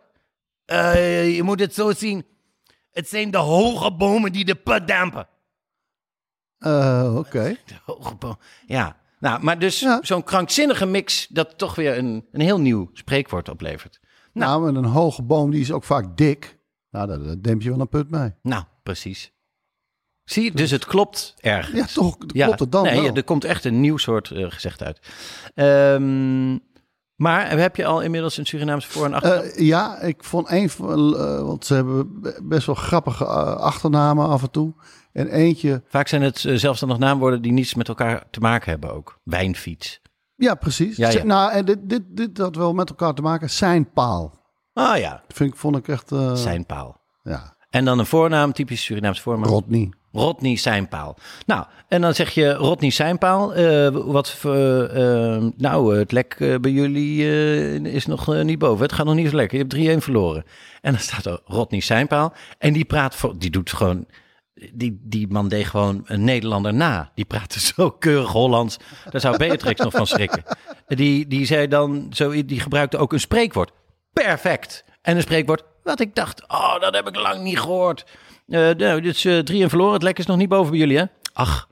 [0.66, 2.26] eh, je moet het zo zien.
[2.92, 5.28] Het zijn de hoge bomen die de put dampen.
[6.58, 7.44] Eh, Oké.
[7.66, 8.38] De hoge boom.
[8.66, 10.00] Ja, nou, maar dus Ja.
[10.02, 14.00] zo'n krankzinnige mix dat toch weer een, een heel nieuw spreekwoord oplevert.
[14.34, 16.58] Nou, met een hoge boom, die is ook vaak dik.
[16.92, 18.34] Nou, daar demp je wel een put mee.
[18.42, 19.32] Nou, precies.
[20.24, 21.94] Zie dus het klopt ergens.
[21.94, 22.18] Ja, toch?
[22.18, 23.14] Klopt het dan nee, wel?
[23.16, 25.00] er komt echt een nieuw soort eh, gezegd uit.
[25.54, 26.52] Ehm,
[27.16, 29.44] maar heb je al inmiddels een Surinaamse voor- en achternaam?
[29.44, 34.28] Eh, ja, ik vond een van, eh, want ze hebben be- best wel grappige achternamen
[34.28, 34.74] af en toe.
[35.14, 39.20] En eentje, Vaak zijn het zelfstandig naamwoorden die niets met elkaar te maken hebben ook.
[39.24, 40.02] Wijnfiets.
[40.36, 40.98] ja precies.
[40.98, 41.24] Ja, ja.
[41.24, 43.50] Nou, en dit, dit, dit had wel met elkaar te maken.
[43.50, 44.42] Zijn paal.
[44.74, 47.02] Ah ja, vind ik, vond ik echt, eh, Seinpaal.
[47.24, 49.50] ja, En dan een voornaam, typisch Surinaamse voornaam.
[49.50, 49.90] Rodney.
[50.12, 51.18] Rodney Seinpaal.
[51.46, 53.54] Nou, en dan zeg je Rodney Seinpaal.
[53.54, 57.26] eh, wat voor, eh, nou, het lek bij jullie
[57.92, 58.84] is nog niet boven.
[58.84, 59.58] Het gaat nog niet zo lekker.
[59.58, 60.44] Je hebt 3-1 verloren.
[60.82, 62.34] En dan staat er Rodney Seinpaal.
[62.58, 64.06] En die praat, voor, die doet gewoon,
[64.74, 67.12] die, die man deed gewoon een Nederlander na.
[67.16, 68.78] Die praatte zo keurig Hollands.
[69.10, 70.44] Daar zou Beatrix nog van schrikken.
[70.88, 73.72] Die, die zei dan, zo, die gebruikte ook een spreekwoord.
[74.14, 74.84] Perfect.
[75.02, 78.06] En een spreekwoord wat ik dacht, oh, dat heb ik lang niet gehoord.
[78.48, 79.94] Eh nou, dit is eh, drie en verloren.
[79.94, 81.06] Het lek is nog niet boven bij jullie, hè?
[81.34, 81.68] Ach,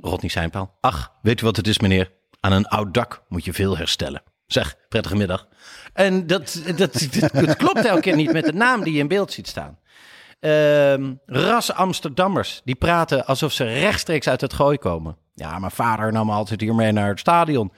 [0.00, 0.76] Rodney Seinpaal.
[0.80, 2.12] Ach, weet u wat het is, meneer?
[2.40, 4.22] Aan een oud dak moet je veel herstellen.
[4.46, 5.48] Zeg, prettige middag.
[5.92, 6.78] En dat, dat,
[7.20, 9.78] dat, dat klopt elke keer niet met de naam die je in beeld ziet staan.
[10.40, 15.16] Ehm ras Amsterdammers, die praten alsof ze rechtstreeks uit het gooi komen.
[15.34, 17.72] Ja, mijn vader nam altijd hier mee naar het stadion.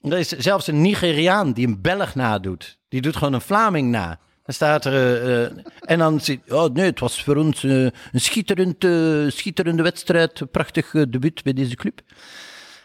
[0.00, 2.78] Er is zelfs een Nigeriaan die een Belg nadoet.
[2.88, 4.18] Die doet gewoon een Vlaming na.
[4.50, 4.92] Dan staat er...
[4.92, 6.52] eh, eh, en dan zit...
[6.52, 8.86] Oh nee, het was voor ons eh, een schitterend,
[9.34, 10.50] schitterende wedstrijd.
[10.50, 12.00] Prachtig debuut bij deze club.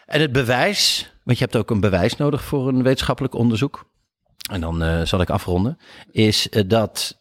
[0.06, 3.90] En het bewijs, want je hebt ook een bewijs nodig voor een wetenschappelijk onderzoek.
[4.50, 5.78] En dan zal ik afronden.
[6.10, 7.18] Is dat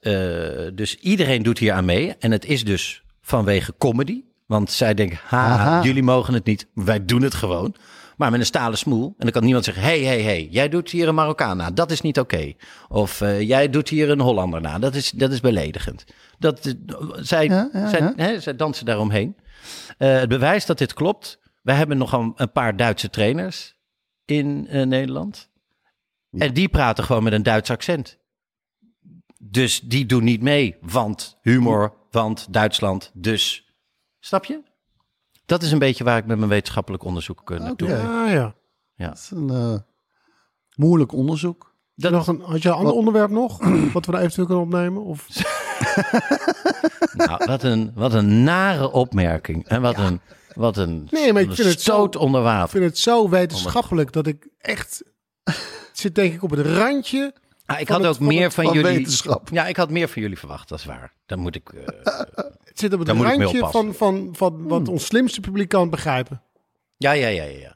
[0.74, 2.16] dus iedereen doet hier aan mee.
[2.20, 4.24] En het is dus vanwege comedy.
[4.46, 6.68] Want zij denken, haha, jullie mogen het niet.
[6.74, 7.76] Wij doen het gewoon.
[8.18, 9.06] Maar met een stalen smoel.
[9.06, 11.72] En dan kan niemand zeggen, hey, hey, hey, jij doet hier een Marokkaan na.
[11.72, 12.54] Dat is niet oké.
[12.90, 14.80] Of eh, jij doet hier een Hollander na.
[14.80, 16.06] Dat is, dat is beledigend.
[16.40, 16.74] Dat, eh,
[17.16, 18.14] zij, Ja, ja, zij, ja.
[18.16, 19.36] Hè, zij dansen daaromheen.
[19.98, 21.40] Eh, het bewijs dat dit klopt.
[21.62, 23.76] Wij hebben nogal een paar Duitse trainers
[24.26, 25.50] in eh, Nederland.
[26.32, 28.18] En die praten gewoon met een Duits accent.
[29.40, 30.78] Dus die doen niet mee.
[30.82, 33.74] Want humor, want Duitsland, dus.
[34.20, 34.62] Snap je?
[35.46, 37.98] Dat is een beetje waar ik met mijn wetenschappelijk onderzoek uh, naartoe Oké.
[37.98, 38.24] ga.
[38.26, 38.56] Ah ja.
[38.98, 39.76] Dat is een eh,
[40.76, 41.74] moeilijk onderzoek.
[41.96, 43.58] Had je, nog een, had je een ander Wat- onderwerp nog?
[43.94, 45.04] wat we daar eventueel kunnen opnemen?
[45.04, 45.28] Of,
[47.14, 49.68] Nou, wat, een, wat een nare opmerking.
[49.68, 50.22] En wat een,
[50.56, 52.70] wat een, Nee, maar ik een vind het zo- onder ik water.
[52.70, 55.04] vind het zo wetenschappelijk dat ik echt...
[55.94, 57.34] zit denk ik op het randje.
[57.66, 58.96] Ah, ik had het- ook meer van, van jullie.
[58.98, 59.50] wetenschap.
[59.52, 61.14] Ja, ik had meer van jullie verwacht, dat is waar.
[61.26, 61.70] Dan moet ik.
[61.70, 61.86] eh,
[62.64, 66.42] Het zit op het randje van, van, van wat ons slimste publiek kan begrijpen.
[66.98, 67.76] ja, ja, ja, ja, ja.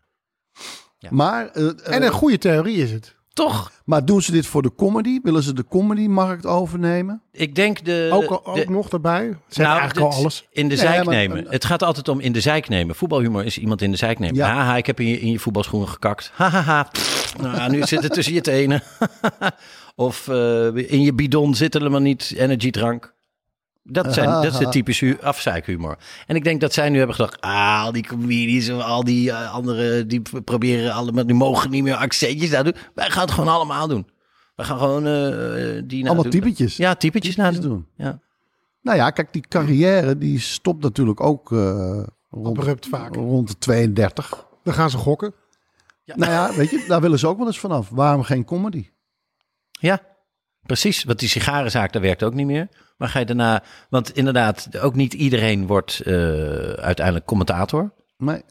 [0.97, 1.09] Ja.
[1.11, 3.15] Maar, eh, eh, En een goede theorie is het.
[3.33, 3.71] Toch?
[3.85, 5.19] maar doen ze dit voor de comedy?
[5.23, 7.21] Willen ze de comedymarkt overnemen?
[7.31, 8.09] Ik denk de.
[8.13, 9.23] Ook, ook de- nog daarbij.
[9.47, 10.47] Ze hebben eigenlijk dit- al alles.
[10.51, 11.45] In de Nee, zijk maar- nemen.
[11.49, 12.95] Het gaat altijd om in de zijk nemen.
[12.95, 14.35] Voetbalhumor is iemand in de zijk nemen.
[14.35, 14.53] Ja.
[14.53, 16.31] Haha, ik heb in je, in je voetbalschoenen gekakt.
[16.35, 16.87] Hahaha.
[17.41, 18.81] Nou, nu zit het tussen je tenen.
[19.95, 23.13] of eh, in je bidon zit helemaal niet energiedrank.
[23.91, 25.97] Dat, zijn, dat is de typische hu- afzeikhumor.
[26.27, 27.41] En ik denk dat zij nu hebben gedacht...
[27.41, 30.07] Ah, al die comedies en al die eh, anderen...
[30.07, 31.25] die proberen allemaal...
[31.25, 32.75] die mogen niet meer accentjes nadoen.
[32.95, 34.07] Wij gaan het gewoon allemaal doen.
[34.55, 36.41] We gaan gewoon eh die Allemaal nadoen.
[36.41, 36.77] typetjes.
[36.77, 37.61] Ja, typetjes nadoen.
[37.61, 37.87] doen.
[37.95, 38.19] Ja.
[38.81, 43.15] Nou ja, kijk, die carrière die stopt natuurlijk ook eh, rond, Abrupt vaak.
[43.15, 44.45] rond de 32.
[44.63, 45.33] Dan gaan ze gokken.
[46.05, 47.89] Nou ja, weet je, daar willen ze ook wel eens vanaf.
[47.89, 48.89] Waarom geen comedy?
[49.71, 49.99] Ja,
[50.69, 51.03] precies.
[51.03, 52.67] Want die sigarenzaak, dat werkt ook niet meer.
[52.97, 53.63] Maar ga je daarna...
[53.89, 56.13] Want inderdaad, ook niet iedereen wordt eh,
[56.73, 58.41] uiteindelijk commentator Nee,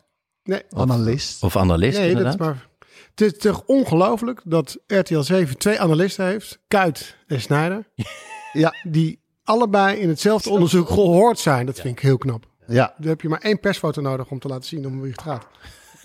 [0.42, 1.42] Nee, analist.
[1.42, 1.98] of analist.
[1.98, 2.66] nee dat is maar...
[3.11, 6.59] Het is toch ongelooflijk dat RTL 7 twee analisten heeft.
[6.68, 7.85] Kuit en Snijder.
[8.52, 11.66] Ja, Die allebei in hetzelfde onderzoek gehoord zijn.
[11.66, 12.46] Dat vind ik heel knap.
[12.66, 12.94] ja.
[12.98, 15.46] Dan heb je maar één persfoto nodig om te laten zien om wie het gaat.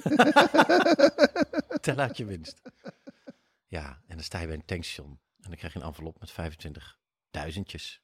[1.81, 2.61] Tel uit je winst.
[3.67, 5.19] Ja, en dan sta je bij een tankstation.
[5.43, 6.97] En dan krijg je een envelop met 25
[7.31, 8.01] duizendjes.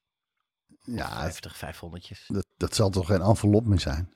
[0.84, 2.26] ja het- 50, 500'tjes.
[2.28, 4.14] dat, dat zal toch geen envelop meer zijn?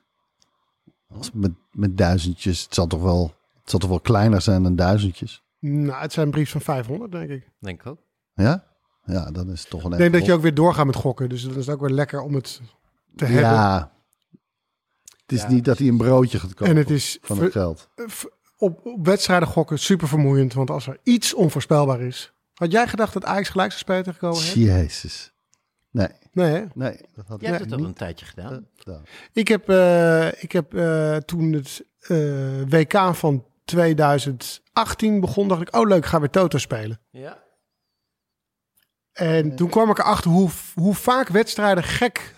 [1.08, 4.76] Als met, met duizendjes, het zal, toch wel, het zal toch wel kleiner zijn dan
[4.76, 5.42] duizendjes?
[5.58, 7.50] Nou, het zijn briefs van 500, denk ik.
[7.58, 7.98] Denk ik ook.
[8.34, 8.64] Ja?
[9.04, 11.28] Ja, dan is het toch een Ik denk dat je ook weer doorgaat met gokken.
[11.28, 12.60] Dus dan is het ook weer lekker om het
[13.16, 13.50] te hebben.
[13.50, 13.92] Ja.
[15.22, 17.88] Het is niet dat hij een broodje gaat kopen En het is van het geld.
[18.56, 20.52] op, op wedstrijden gokken super vermoeiend.
[20.52, 22.32] Want als er iets onvoorspelbaar is.
[22.54, 24.54] Had jij gedacht dat Ajax gelijk zou spelen tegen Go Ahead?
[24.54, 25.32] Jezus.
[25.90, 26.64] Nee, Nee, hè?
[26.74, 27.00] nee.
[27.14, 28.68] Dat had Jij ik hebt het al een tijdje gedaan.
[28.76, 29.02] gedaan.
[29.32, 35.76] Ik heb, eh, ik heb eh, toen het eh, WK van 2018 begon, dacht ik,
[35.76, 37.00] oh leuk, ik ga weer Toto spelen.
[37.10, 37.42] Ja.
[39.12, 42.34] En toen kwam ik erachter hoe, hoe vaak wedstrijden gek,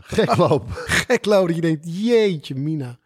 [0.00, 0.74] gek lopen.
[1.06, 1.46] gek lopen.
[1.46, 2.98] Dat je denkt, jeetje mina.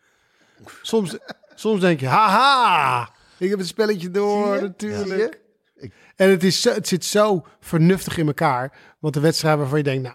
[0.82, 1.16] Soms,
[1.54, 5.40] soms denk je, haha, ik heb het spelletje door, natuurlijk.
[5.80, 8.78] Ik- En het, is zo, het zit zo vernuftig in elkaar.
[8.98, 10.14] Want de wedstrijd waarvan je denkt, nou,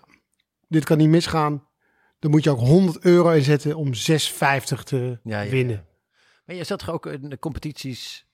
[0.68, 1.68] dit kan niet misgaan.
[2.20, 5.76] Dan moet je ook 100 euro inzetten om 6,50 te Ja, ja, winnen.
[5.76, 5.84] ja.
[6.46, 8.26] Maar je zat toch ook in de competities...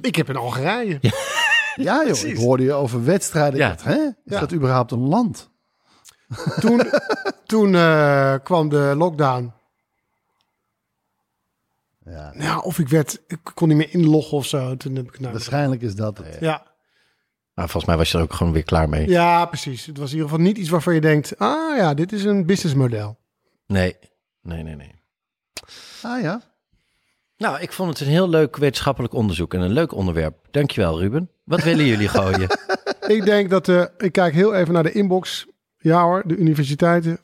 [0.00, 0.98] Ik heb in Algerije.
[1.74, 3.58] Ja joh, ik hoorde je over wedstrijden.
[3.58, 3.76] Ja.
[3.82, 3.94] Hè?
[4.04, 4.40] Is Ja.
[4.40, 5.50] dat überhaupt een land?
[6.60, 6.82] Toen,
[7.46, 9.52] toen eh, kwam de lockdown.
[12.10, 14.76] Ja, Nou, of ik werd, ik kon niet meer inloggen of zo.
[14.76, 16.36] Toen heb ik nou, waarschijnlijk is dat het.
[16.40, 16.66] ja,
[17.54, 19.08] Maar volgens mij was je er ook gewoon weer klaar mee.
[19.08, 19.86] ja, precies.
[19.86, 22.46] Het was in ieder geval niet iets waarvan je denkt, ah ja, dit is een
[22.46, 23.18] businessmodel.
[23.66, 23.96] Nee,
[24.42, 24.94] nee, nee, nee.
[26.02, 26.42] Ah ja.
[27.36, 30.36] Nou, ik vond het een heel leuk wetenschappelijk onderzoek en een leuk onderwerp.
[30.50, 31.30] Dankjewel, Ruben.
[31.44, 32.48] Wat willen jullie gooien?
[33.06, 35.46] Ik denk dat, eh, ik kijk heel even naar de inbox.
[35.78, 37.18] Ja hoor, de universiteiten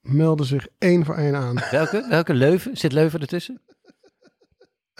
[0.00, 1.56] melden zich één voor één aan.
[1.70, 2.06] Welke?
[2.08, 2.34] Welke?
[2.34, 2.76] Leuven?
[2.76, 3.60] Zit Leuven ertussen?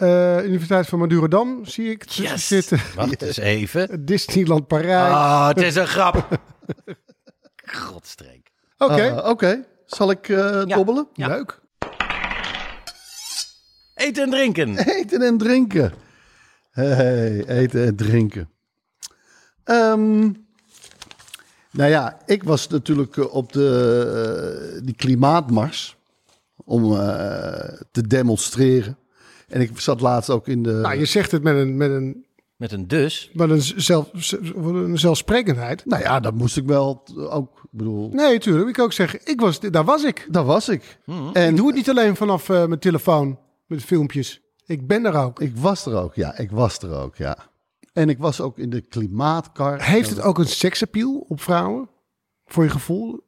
[0.01, 2.79] Eh, Universiteit van Madurodam zie ik tussen zitten.
[2.95, 4.05] Wacht eens even.
[4.05, 5.11] Disneyland Parijs.
[5.11, 6.39] Oh, het is een grap.
[7.65, 8.51] Godstreek.
[8.77, 11.07] Oké, Ah, Oké, zal ik eh, dobbelen?
[11.13, 11.27] Ja.
[11.27, 11.59] leuk.
[13.95, 14.77] Eten en drinken.
[14.97, 15.93] Eten en drinken.
[16.71, 18.49] Hey, eten en drinken.
[19.63, 20.19] Ehm,
[21.71, 25.97] nou ja, ik was natuurlijk eh, op de, eh, die klimaatmars
[26.65, 28.97] om eh, te demonstreren.
[29.51, 30.71] En ik zat laatst ook in de...
[30.71, 33.29] Nou, je zegt het met een, met een, Met een dus.
[33.33, 34.09] met een, zelf,
[34.55, 35.85] een zelfsprekendheid.
[35.85, 37.57] Nou ja, dat moest ik wel ook.
[37.63, 38.69] Ik bedoel, Nee, tuurlijk.
[38.69, 40.27] Ik ook zeggen, ik was, daar was ik.
[40.29, 40.99] daar was ik.
[41.05, 44.41] Ik En doe het niet alleen vanaf eh, mijn telefoon met filmpjes.
[44.65, 45.39] Ik ben er ook.
[45.41, 46.37] ik was er ook, ja.
[46.37, 47.37] Ik was er ook, ja.
[47.93, 49.81] En ik was ook in de klimaatkar.
[49.83, 51.89] Heeft het ook een seksappeal op vrouwen?
[52.45, 53.19] Voor je gevoel?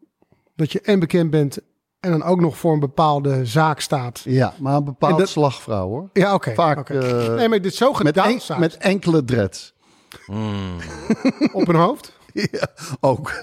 [0.55, 1.59] Dat je en bekend bent
[2.03, 4.21] en dan ook nog voor een bepaalde zaak staat.
[4.23, 6.09] Ja, maar een bepaald dat- slagvrouw, hoor.
[6.13, 6.53] Ja, oké.
[6.53, 9.73] Vaak, eh, nee, maar dit zo Met, gedaan en- zaak met enkele dreads.
[11.53, 12.11] op een hoofd.
[12.33, 12.67] Ja,
[12.99, 13.31] ook.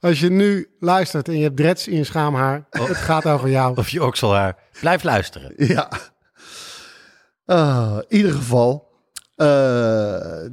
[0.00, 2.86] Als je nu luistert en je hebt dreads in je schaamhaar, Oh.
[2.86, 3.76] het gaat over jou.
[3.76, 4.56] Of je okselhaar.
[4.80, 5.52] Blijf luisteren.
[5.56, 5.88] Ja.
[7.46, 8.88] Ah, in ieder geval,
[9.36, 9.46] eh,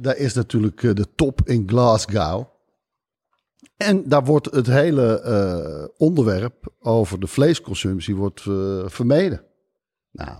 [0.00, 2.44] daar is natuurlijk eh, de top in Glasgow.
[3.76, 9.42] En daar wordt het hele eh, onderwerp over de vleesconsumptie wordt, eh, vermeden.
[10.12, 10.38] Nou,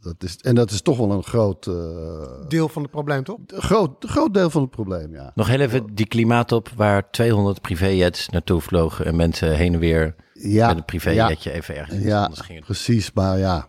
[0.00, 3.38] dat is, en dat is toch wel een groot, eh, Deel van het probleem, toch?
[3.46, 5.32] groot, groot deel van het probleem, ja.
[5.34, 10.14] Nog heel even die klimaattop waar 200 privéjets naartoe vlogen en mensen heen en weer
[10.32, 12.62] Ja, met een privéjetje even ergens ja, anders gingen.
[12.62, 13.68] precies, maar ja,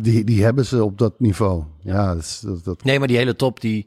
[0.00, 1.64] Die, die hebben ze op dat niveau.
[1.80, 3.86] Ja, dat, is- dat, dat- Nee, maar die hele top die...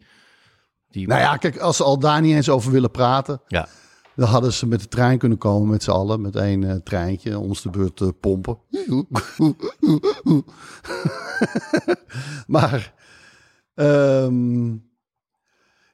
[0.89, 3.67] die Nou ja, kijk, als ze al daar niet eens over willen praten, ja.
[4.19, 7.39] Dan hadden ze met de trein kunnen komen met z'n allen, met één eh, treintje,
[7.39, 8.57] ons de beurt pompen.
[12.47, 12.93] maar,
[13.73, 14.75] ehm,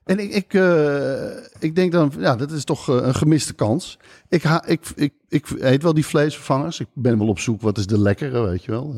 [0.04, 4.00] en ik, ik, eh, ik denk dan, ja, dat is toch eh, een gemiste kans.
[4.30, 6.80] Ik, ha, ik, ik, ik eet wel die vleesvervangers.
[6.80, 8.94] Ik ben wel op zoek, wat is de lekkere, weet je wel.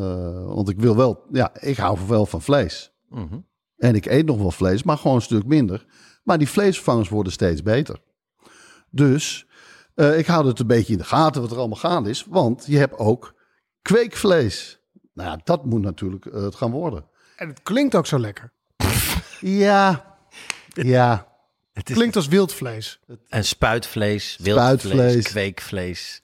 [0.55, 2.91] Want ik wil wel, ja, ik hou wel van vlees.
[3.09, 3.39] Mhm.
[3.77, 5.85] En ik eet nog wel vlees, maar gewoon een stuk minder.
[6.23, 8.05] Maar die vleesvervangers worden steeds beter.
[8.89, 9.45] Dus
[9.95, 12.25] eh, ik hou het een beetje in de gaten wat er allemaal gaande is.
[12.29, 13.33] Want je hebt ook
[13.81, 14.79] kweekvlees.
[15.13, 17.05] Nou ja, dat moet natuurlijk eh, het gaan worden.
[17.35, 18.51] En het klinkt ook zo lekker.
[19.39, 20.15] Ja,
[20.73, 21.27] ja.
[21.73, 22.99] Het klinkt als wildvlees.
[23.27, 25.25] En spuitvlees, wildvlees, Spuitvlees.
[25.27, 26.21] kweekvlees.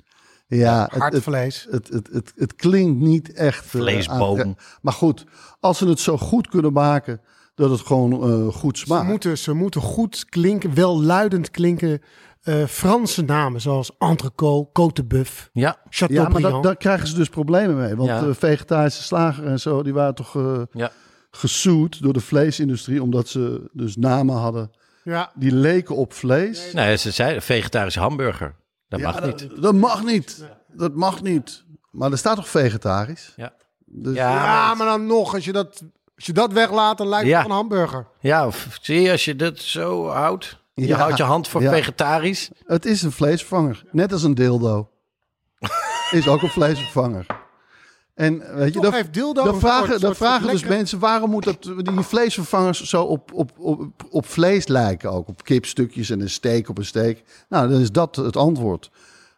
[0.48, 1.68] Ja, Hartvlees.
[1.70, 3.64] het, het, het, het klinkt niet echt...
[3.64, 4.40] eh, Vleesboom.
[4.40, 5.26] aan- maar goed,
[5.60, 7.22] als ze het zo goed kunnen maken
[7.56, 8.12] dat het gewoon
[8.48, 9.08] eh, goed Ze smaakt.
[9.08, 12.02] moeten, ze moeten goed klinken, welluidend klinken.
[12.44, 17.16] Eh, Franse namen zoals entrecôte, côte de bœuf, Ja, Ja, maar dat, daar krijgen ze
[17.16, 17.96] dus problemen mee.
[17.96, 18.20] Want Ja.
[18.22, 20.92] de vegetarische slager en zo, die waren toch eh ja.
[21.32, 23.02] gesued door de vleesindustrie.
[23.04, 24.72] Omdat ze dus namen hadden
[25.04, 26.74] Ja, die leken op vlees.
[26.74, 28.56] Nee, ze zei vegetarische hamburger.
[28.90, 29.62] Dat Ja, mag niet.
[29.62, 30.46] Dat, mag niet.
[30.74, 31.64] Dat mag niet.
[31.92, 33.34] Maar er staat toch vegetarisch?
[33.36, 33.54] Ja.
[33.86, 35.84] Dus, Ja, ja maar dan nog, als je dat,
[36.16, 37.36] als je dat weglaat, dan lijkt Ja.
[37.36, 38.08] het op een hamburger.
[38.20, 40.62] Ja, of zie je als je dit zo houdt?
[40.74, 41.72] Je Ja, houdt je hand voor ja.
[41.72, 42.50] vegetarisch.
[42.66, 43.84] Het is een vleesvervanger.
[43.92, 44.90] Net als een dildo.
[46.12, 47.26] is ook een vleesvervanger.
[48.14, 51.00] En weet je, dan, heeft dildo dan een vragen, soort- dan vragen dus lekker- mensen
[51.00, 55.28] waarom moet dat, die vleesvervangers zo op, op, op, op vlees lijken ook.
[55.28, 57.18] Op kipstukjes en een steak op een steak.
[57.50, 58.92] Nou, dan is dat het antwoord.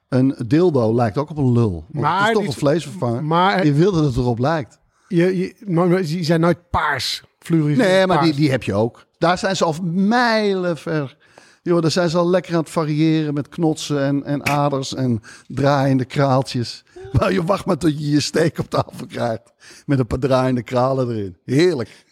[0.09, 1.85] Een dildo lijkt ook op een lul.
[1.91, 3.23] Maar het is toch die- een vleesvervanger.
[3.23, 4.79] maar- je wil dat het erop lijkt.
[5.07, 7.23] Je, je, maar die zijn nooit paars.
[7.39, 9.05] Fluorescent Nee, maar die, die heb je ook.
[9.17, 11.17] Daar zijn ze al mijlen ver.
[11.65, 15.21] Joh, daar zijn ze al lekker aan het variëren met knotsen en, en aders en
[15.47, 16.83] draaiende kraaltjes.
[17.11, 19.53] Maar je wacht maar tot je je steek op tafel krijgt.
[19.85, 21.37] Met een paar draaiende kralen erin.
[21.45, 22.05] Heerlijk.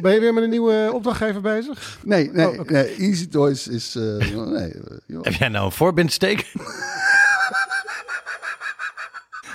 [0.00, 1.98] Ben je weer met een nieuwe opdrachtgever bezig?
[2.04, 3.94] Nee, nee, Oh, nee Easy Toys is...
[3.94, 4.02] eh,
[4.58, 5.24] nee, eh, joh.
[5.24, 6.52] Heb jij nou een voorbindsteek?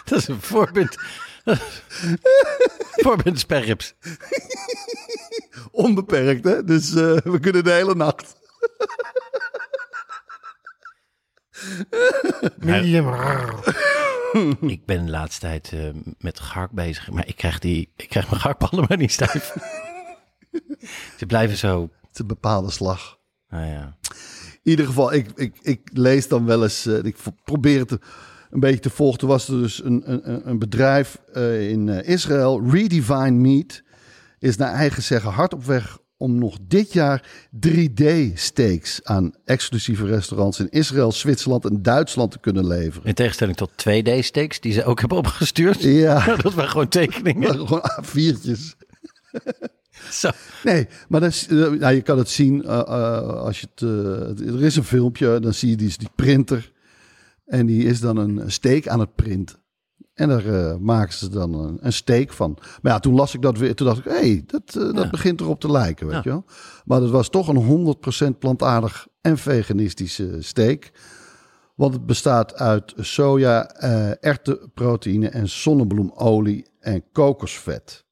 [0.06, 0.96] dat is een voorbind.
[3.04, 3.93] voorbind sperrips.
[5.72, 6.63] Onbeperkt, hè?
[6.63, 8.36] Dus eh, we kunnen de hele nacht.
[12.58, 13.08] Medium.
[14.62, 15.80] Ik ben de laatste tijd eh,
[16.20, 19.56] met gark bezig, maar ik krijg, die, ik krijg mijn garkballen maar niet stijf.
[21.17, 21.89] Ze blijven zo.
[22.08, 23.20] Het een bepaalde slag.
[23.50, 23.98] Nou ja.
[24.63, 27.91] In ieder geval, ik, ik, ik lees dan wel eens, eh, ik probeer het
[28.50, 29.20] een beetje te volgen.
[29.20, 33.84] Toen was er dus een, een, een bedrijf eh, in Israël, Redefine Meat,
[34.39, 40.60] is naar eigen zeggen hard op weg om nog dit jaar 3D-steaks aan exclusieve restaurants
[40.60, 43.08] in Israël, Zwitserland en Duitsland te kunnen leveren.
[43.08, 45.82] In tegenstelling tot 2D-steaks die ze ook hebben opgestuurd.
[45.82, 47.67] Ja, Dat waren gewoon tekeningen.
[47.67, 48.75] gewoon A4'tjes.
[50.12, 50.30] Zo.
[50.63, 53.82] Nee, maar dat is, eh, nou, je kan het zien eh, eh, als je het.
[54.47, 56.71] er is een filmpje, dan zie je die, die printer.
[57.45, 59.60] En die is dan een steek aan het printen.
[60.17, 62.58] En daar eh, maken ze dan een, een steek van.
[62.82, 63.75] Maar ja, toen las ik dat weer.
[63.75, 65.10] Toen dacht ik, hé, hey, dat, eh, dat Ja.
[65.10, 66.21] begint erop te lijken, weet Ja.
[66.23, 66.45] je wel.
[66.86, 70.91] Maar dat was toch een 100% plantaardig en veganistische steek.
[71.75, 78.06] Want het bestaat uit soja, eh erwtenproteïne en zonnebloemolie en kokosvet.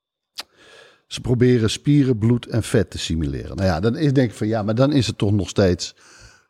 [1.08, 3.56] Ze proberen spieren, bloed en vet te simuleren.
[3.56, 5.96] Nou ja, dan is denk ik van ja, maar dan is het toch nog steeds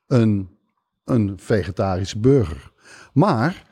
[0.08, 0.50] een,
[1.06, 2.72] een vegetarische burger.
[3.14, 3.65] Maar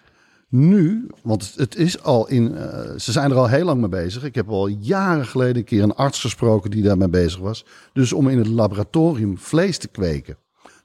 [0.54, 4.24] nu, want het- is al in, eh, ze zijn er al heel lang mee bezig.
[4.24, 7.66] Ik heb al jaren geleden een keer een arts gesproken die daarmee bezig was.
[7.94, 10.38] Dus om in het laboratorium vlees te kweken.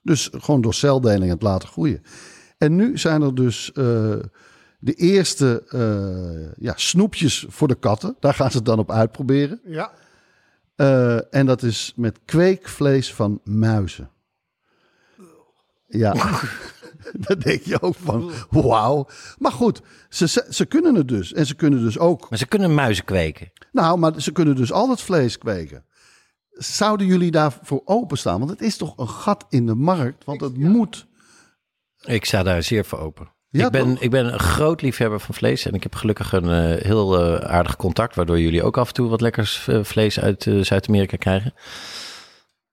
[0.03, 2.03] Dus gewoon door celdeling het laten groeien.
[2.59, 3.85] En nu zijn er dus eh,
[4.79, 8.17] de eerste eh, ja, snoepjes voor de katten.
[8.21, 9.61] Daar gaan ze het dan op uitproberen.
[9.65, 9.93] Ja.
[11.31, 14.11] En dat is met kweekvlees van muizen.
[15.87, 16.15] Ja,
[17.27, 19.09] dan denk je ook van wauw.
[19.39, 21.33] Maar goed, ze, ze, ze kunnen het dus.
[21.33, 22.31] En ze kunnen dus ook...
[22.31, 23.53] Maar ze kunnen muizen kweken.
[23.73, 25.85] Nou, maar ze kunnen dus al het vlees kweken.
[26.51, 28.39] Zouden jullie daarvoor openstaan?
[28.39, 30.25] Want het is toch een gat in de markt.
[30.25, 31.07] Want het moet...
[32.05, 33.37] Ik sta daar zeer voor open.
[33.51, 34.03] Ja, ik, ben, toch?
[34.03, 35.67] ik ben een groot liefhebber van vlees.
[35.67, 38.15] En ik heb gelukkig een eh, heel eh, aardig contact.
[38.15, 41.55] Waardoor jullie ook af en toe wat lekkers eh, vlees uit Zuid-Amerika krijgen.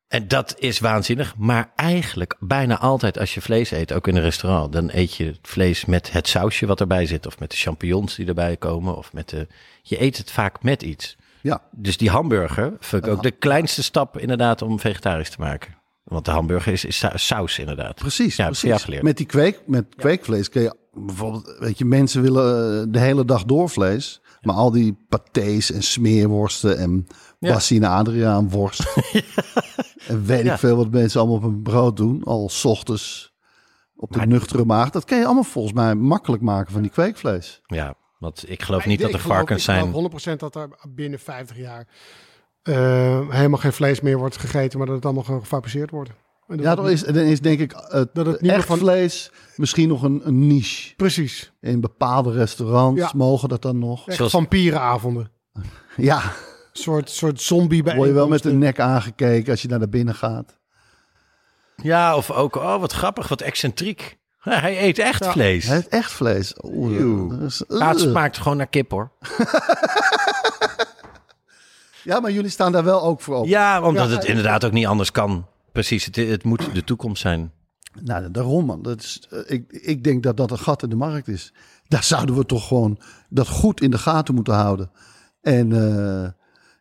[0.07, 1.33] En dat is waanzinnig.
[1.37, 4.73] Maar eigenlijk bijna altijd als je vlees eet, ook in een restaurant.
[4.73, 7.25] Dan eet je het vlees met het sausje wat erbij zit.
[7.25, 8.97] Of met de champignons die erbij komen.
[8.97, 9.47] Of met de...
[9.81, 11.17] Je eet het vaak met iets.
[11.41, 15.73] Ja, Dus die hamburger vind ik ook de kleinste stap inderdaad om vegetarisch te maken.
[16.03, 17.95] Want de hamburger is, is sa- saus inderdaad.
[17.95, 18.35] precies.
[18.35, 19.01] Ja, precies.
[19.01, 21.55] Met die kweek, met kweekvlees kun je bijvoorbeeld...
[21.59, 24.21] Weet je, mensen willen eh, de hele dag door vlees.
[24.41, 27.07] Maar al die patés en smeerworsten en
[27.39, 27.53] Ja.
[27.53, 28.83] Bassine Adriaan worst.
[30.07, 30.53] En weet Ja.
[30.53, 32.23] ik veel wat mensen allemaal op een brood doen.
[32.23, 33.33] Al 's ochtends
[33.95, 34.89] op de Maar- nuchtere maag.
[34.89, 37.61] Dat kan je allemaal volgens mij makkelijk maken van die kweekvlees.
[37.65, 39.79] Ja, want ik geloof niet dat Ik er geloof- varkens ik zijn.
[39.79, 41.87] geloof 100% dat er binnen 50 jaar
[42.63, 46.09] eh, helemaal geen vlees meer wordt gegeten, maar dat het allemaal gewoon gefabriceerd wordt.
[46.47, 48.77] En dat Ja, dan is, dan is denk ik het, Dat het niet echt van-
[48.77, 50.95] vlees misschien nog een, een niche.
[50.95, 51.53] Precies.
[51.61, 53.11] In bepaalde restaurants Ja.
[53.15, 54.07] mogen dat dan nog.
[54.07, 55.31] Echt Zoals- vampierenavonden.
[55.97, 56.21] Ja,
[56.77, 57.95] soort, soort zombie bij.
[57.95, 60.59] word je wel met de nek aangekeken als je naar binnen gaat.
[61.75, 64.17] Ja, of ook, oh wat grappig, wat excentriek.
[64.45, 65.67] Ja, hij eet echt vlees.
[65.67, 66.55] Het echt vlees.
[67.67, 69.11] Ja, het smaakt gewoon naar kip hoor.
[72.05, 73.45] Ja, maar jullie staan daar wel ook voor op.
[73.45, 75.47] Ja, omdat Ja, het inderdaad ook niet anders kan.
[75.71, 77.51] Precies, het, het moet de toekomst zijn.
[78.01, 78.81] Nou, daarom man.
[78.81, 81.53] Dat is, eh, ik, ik denk dat dat een gat in de markt is.
[81.88, 84.91] Daar zouden we toch gewoon dat goed in de gaten moeten houden.
[85.41, 86.29] En eh,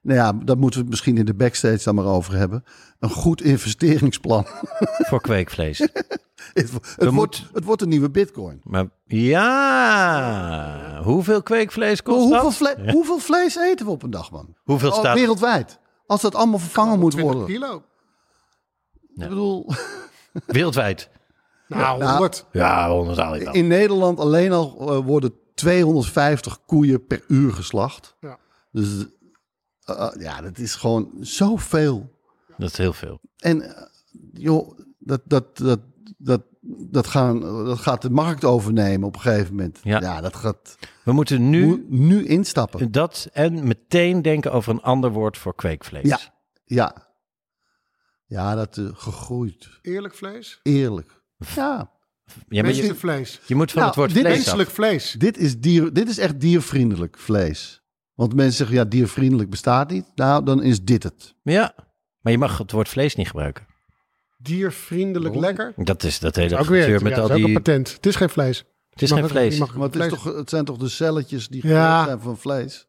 [0.05, 2.65] nou ja, daar moeten we het misschien in de backstage dan maar over hebben.
[2.99, 4.47] Een goed investeringsplan.
[5.09, 5.79] Voor kweekvlees.
[6.53, 8.61] het, het, wordt, het wordt een nieuwe bitcoin.
[8.65, 12.55] Maar ja, hoeveel kweekvlees kost hoeveel, dat?
[12.55, 14.55] vle- hoeveel vlees eten we op een dag, man?
[14.65, 15.15] Hoeveel Oh, staat...
[15.19, 15.79] Wereldwijd.
[16.07, 17.55] Als dat allemaal vervangen moet 20 worden.
[17.55, 17.83] kilo.
[19.15, 19.67] Ik bedoel,
[20.47, 21.11] Wereldwijd.
[21.69, 22.47] Nou, nou, 100.
[22.53, 23.55] Ja, 100 al ik al.
[23.55, 28.17] in Nederland alleen al eh, worden 250 koeien per uur geslacht.
[28.21, 28.39] Ja.
[28.73, 29.07] Dus
[29.85, 32.13] eh, eh, ja, dat is gewoon zoveel.
[32.57, 33.21] Dat is heel veel.
[33.39, 33.83] En eh,
[34.33, 35.81] joh, dat, dat, dat,
[36.19, 36.43] dat,
[36.91, 39.81] dat, gaan, dat gaat de markt overnemen op een gegeven moment.
[39.83, 40.01] Ja.
[40.01, 42.93] Ja, dat gaat We moeten nu nu instappen.
[42.93, 46.09] dat en meteen denken over een ander woord voor kweekvlees.
[46.09, 46.19] Ja.
[46.65, 47.09] Ja,
[48.27, 49.69] ja dat eh, gegroeid.
[49.83, 50.61] Eerlijk vlees.
[50.63, 51.23] Eerlijk.
[51.55, 51.93] Ja,
[52.49, 53.41] Ja, Menselijk vlees.
[53.47, 54.43] je moet van Nou, het woord dit vlees af.
[54.45, 55.13] Menselijk vlees.
[55.13, 57.83] dit is, dier, dit is echt diervriendelijk vlees.
[58.15, 60.07] Want mensen zeggen, ja, diervriendelijk bestaat niet.
[60.15, 61.35] Nou, dan is dit het.
[61.43, 61.75] Ja,
[62.21, 63.67] maar je mag het woord vlees niet gebruiken.
[64.39, 65.73] Diervriendelijk lekker.
[65.77, 66.83] Dat is dat hele Ook weer.
[66.83, 67.93] avontuur Ja, met dat al is ook een patent.
[67.93, 68.59] Het is geen vlees.
[68.91, 69.59] Het is Je geen vlees.
[69.59, 71.71] mag Maar het, is toch, het zijn toch de celletjes die Ja.
[71.71, 72.87] gemaakt zijn van vlees?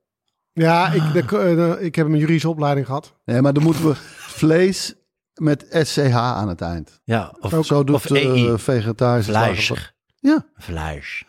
[0.54, 1.38] Ja, ik, de,
[1.78, 3.14] eh, ik heb een juridische opleiding gehad.
[3.26, 4.94] Nee, maar dan moeten we vlees
[5.34, 7.02] met SCH aan het eind.
[7.04, 8.58] Ja, of, Ook- Zo doet of uh, EI.
[8.58, 9.94] vegetarische Vlees.
[10.20, 10.46] Ja.
[10.56, 11.24] Vlees.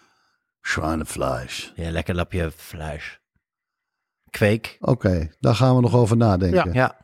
[0.60, 1.72] Schweinefleisch.
[1.76, 3.20] Ja, lekker lapje vlees.
[4.30, 4.76] Kweek.
[4.80, 6.72] Oké, daar gaan we nog over nadenken.
[6.72, 6.96] Ja.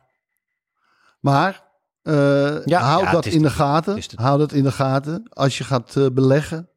[1.19, 1.63] Maar
[2.01, 3.95] eh, Ja, hou ja, dat het is in de de- gaten.
[3.95, 5.27] de- Hou dat in de gaten.
[5.29, 6.69] Als je gaat eh, beleggen.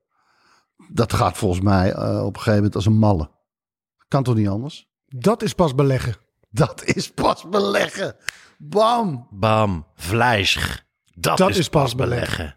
[0.93, 3.31] Dat gaat volgens mij eh, op een gegeven moment als een malle.
[4.09, 4.89] Kan toch niet anders?
[5.07, 6.15] Dat is pas beleggen.
[6.51, 8.17] Dat is pas beleggen.
[8.59, 9.27] Bam.
[9.31, 9.87] Bam.
[9.95, 10.85] Vlees.
[11.15, 12.57] Dat, Dat is, is pas pas beleggen.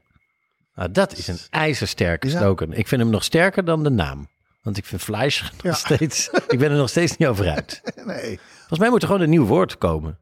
[0.73, 2.37] Nou, dat is een ijzersterke Ja.
[2.39, 2.73] slogan.
[2.73, 4.27] Ik vind hem nog sterker dan de naam.
[4.61, 5.73] Want ik vind vlees nog Ja.
[5.73, 6.29] steeds...
[6.47, 7.81] Ik ben er nog steeds niet over uit.
[8.05, 8.39] Nee.
[8.57, 10.19] Volgens mij moet er gewoon een nieuw woord komen.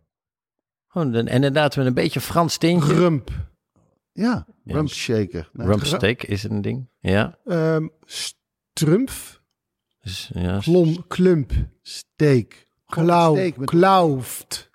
[0.88, 2.94] Gewoon een, en inderdaad met een beetje Frans tintje.
[2.94, 3.32] Rump.
[4.12, 5.50] Ja, rump shaker.
[5.54, 6.90] Nee, Rumpsteak is een ding.
[7.00, 7.38] Ja.
[7.46, 9.42] Ehm strumpf.
[10.00, 10.60] Dus, ja.
[10.60, 11.52] Klom, klump.
[11.82, 12.68] Steak.
[12.86, 13.36] Klauw.
[13.36, 14.70] met Klauft.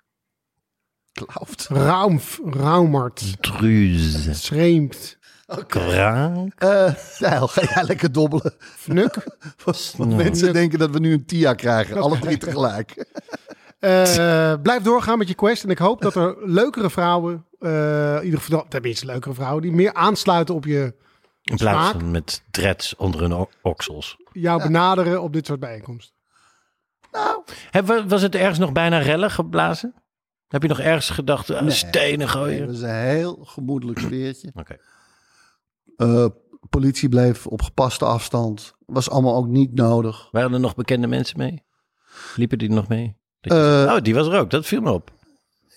[1.11, 1.67] klauwt.
[1.69, 2.39] Raumf.
[2.45, 3.41] Raumert.
[3.43, 4.33] Truze.
[4.33, 5.17] Schreemt.
[5.67, 6.53] Krank.
[6.57, 8.53] Eh Tijl, ga jij lekker dobbelen?
[8.59, 9.15] Fnuk.
[9.97, 12.01] Want mensen denken dat we nu een TIA krijgen.
[12.01, 13.05] Alle drie tegelijk.
[13.79, 15.63] Eh, blijf doorgaan met je quest.
[15.63, 19.71] En ik hoop dat er leukere vrouwen, eh, in ieder geval, tenminste leukere vrouwen, die
[19.71, 20.93] meer aansluiten op je
[21.43, 24.17] In plaats smaak, van met dreads onder hun oksels.
[24.31, 26.15] jou benaderen op dit soort bijeenkomsten.
[27.71, 29.93] Heb, we- was het ergens nog bijna rellen geblazen?
[30.47, 32.61] Heb je nog ergens gedacht, eh, stenen gooien?
[32.61, 34.51] Het was een heel gemoedelijk sfeertje.
[34.53, 34.77] Oké.
[36.03, 36.25] Eh,
[36.69, 38.73] politie bleef op gepaste afstand.
[38.85, 40.27] Was allemaal ook niet nodig.
[40.31, 41.63] Waren er nog bekende mensen mee?
[42.35, 43.17] Liepen die nog mee?
[43.41, 44.49] Dat Eh, oh, die was er ook.
[44.49, 45.11] Dat viel me op.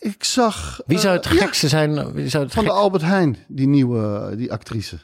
[0.00, 0.80] Ik zag...
[0.86, 2.12] Wie zou eh, het ja, gekste zijn?
[2.12, 4.98] Wie zou het van de Albert Heijn, die nieuwe die actrice.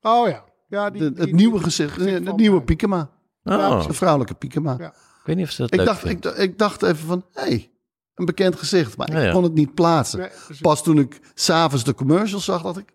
[0.00, 0.44] Oh ja.
[0.68, 3.10] ja die, De, die- het nieuwe die- gezicht, van- nieuwe Piekema.
[3.42, 4.76] Oh, De vrouwelijke Piekema.
[4.78, 4.86] Ja.
[4.88, 7.42] ik weet niet of ze dat Ik, leuk dacht, ik, ik dacht even van, hé,
[7.42, 7.70] hey,
[8.14, 8.96] een bekend gezicht.
[8.96, 9.32] Maar ik ja.
[9.32, 10.18] kon het niet plaatsen.
[10.18, 10.28] Nee.
[10.60, 12.92] Pas toen ik s'avonds de commercials zag, dacht ik,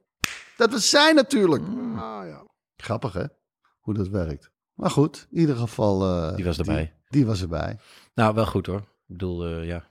[0.64, 1.64] dat was zij natuurlijk.
[1.96, 2.46] Ah, ja.
[2.78, 3.24] Grappig hè,
[3.80, 4.52] hoe dat werkt.
[4.74, 6.04] Maar goed, in ieder geval...
[6.04, 6.94] eh, Die was erbij.
[7.10, 7.78] Die, was erbij.
[8.14, 8.80] Nou, wel goed hoor.
[8.80, 9.84] Ik bedoel, eh, ja,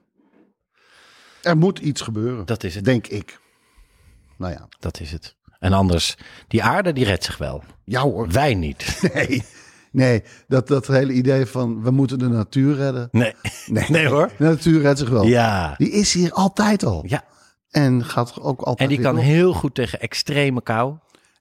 [1.43, 2.85] Er moet iets gebeuren, dat is het.
[2.85, 3.41] denk ik.
[4.39, 5.37] Nou ja, Dat is het.
[5.59, 6.17] En anders,
[6.49, 7.63] die aarde die redt zich wel.
[7.85, 8.29] ja hoor.
[8.29, 9.01] Wij niet.
[9.15, 9.43] Nee,
[9.93, 13.09] nee dat, dat hele idee van we moeten de natuur redden.
[13.11, 13.35] Nee.
[13.89, 14.31] Nee hoor.
[14.39, 15.25] De natuur redt zich wel.
[15.25, 15.75] Ja.
[15.79, 17.05] Die is hier altijd al.
[17.07, 17.25] Ja.
[17.73, 20.97] En gaat ook altijd En die kan heel goed tegen extreme kou.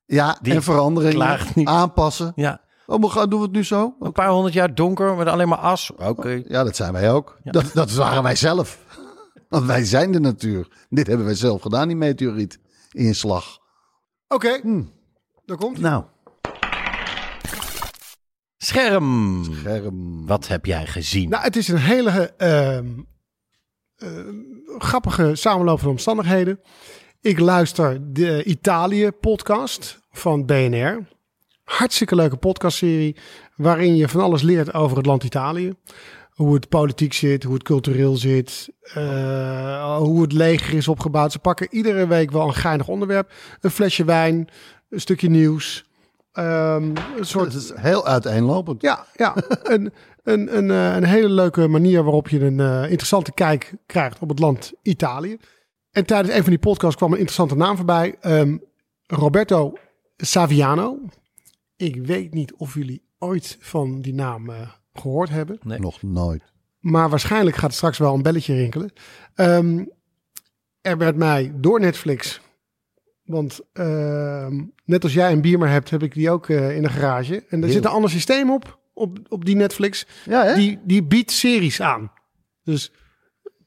[0.06, 2.32] Ja, die en veranderingen aanpassen.
[2.36, 2.62] Ja.
[2.86, 3.96] Oh, maar gaan, doen we het nu zo?
[4.00, 5.92] Een paar honderd jaar donker met alleen maar as.
[5.98, 6.42] Oké.
[6.48, 7.38] Ja, dat zijn wij ook.
[7.44, 8.80] Dat, dat waren wij zelf.
[9.50, 10.68] Want wij zijn de natuur.
[10.90, 12.60] Dit hebben wij zelf gedaan, die meteoriet.
[12.92, 13.58] Inslag.
[14.28, 14.92] Oké, Hmm.
[15.46, 15.80] daar komt.
[15.80, 16.04] Nou,
[18.58, 19.44] Scherm.
[19.44, 20.26] scherm.
[20.28, 21.30] Wat heb jij gezien?
[21.30, 22.88] Nou, het is een hele ehm,
[24.78, 26.60] grappige samenloop van omstandigheden.
[27.22, 31.08] Ik luister de Italië-podcast van BNR.
[31.64, 33.16] Hartstikke leuke podcastserie
[33.56, 35.74] waarin je van alles leert over het land Italië.
[36.32, 41.32] Hoe het politiek zit, hoe het cultureel zit, eh, hoe het leger is opgebouwd.
[41.32, 43.32] Ze pakken iedere week wel een geinig onderwerp.
[43.60, 44.50] Een flesje wijn,
[44.90, 45.86] een stukje nieuws.
[46.32, 46.84] Ehm,
[47.18, 48.82] een soort Het is heel uiteenlopend.
[48.82, 49.36] ja, ja.
[49.64, 54.20] een, een, een, eh, een hele leuke manier waarop je een eh, interessante kijk krijgt
[54.20, 55.38] op het land Italië.
[55.92, 58.16] En tijdens een van die podcasts kwam een interessante naam voorbij.
[58.20, 58.58] Ehm,
[59.08, 59.74] Roberto
[60.18, 61.00] Saviano.
[61.76, 65.60] Ik weet niet of jullie ooit van die naam eh, gehoord hebben.
[65.64, 65.80] Nee.
[65.80, 66.44] Nog nooit.
[66.80, 68.92] Maar waarschijnlijk gaat er straks wel een belletje rinkelen.
[69.36, 69.86] Ehm,
[70.82, 72.42] er werd mij door Netflix.
[73.32, 76.90] Want ehm, net als jij een Beamer hebt, heb ik die ook eh, in de
[76.90, 77.44] garage.
[77.50, 80.08] En er zit een ander systeem op, op, op die Netflix.
[80.26, 80.56] Ja, hè?
[80.56, 82.12] Die, die biedt series aan.
[82.64, 82.92] Dus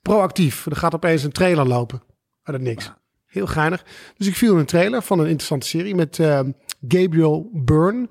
[0.03, 0.67] proactief.
[0.67, 2.03] Er gaat opeens een trailer lopen.
[2.43, 2.93] Uit het niks.
[3.27, 3.85] Heel geinig.
[4.17, 6.51] Dus ik viel in een trailer van een interessante serie met ehm,
[6.89, 8.09] Gabriel Byrne.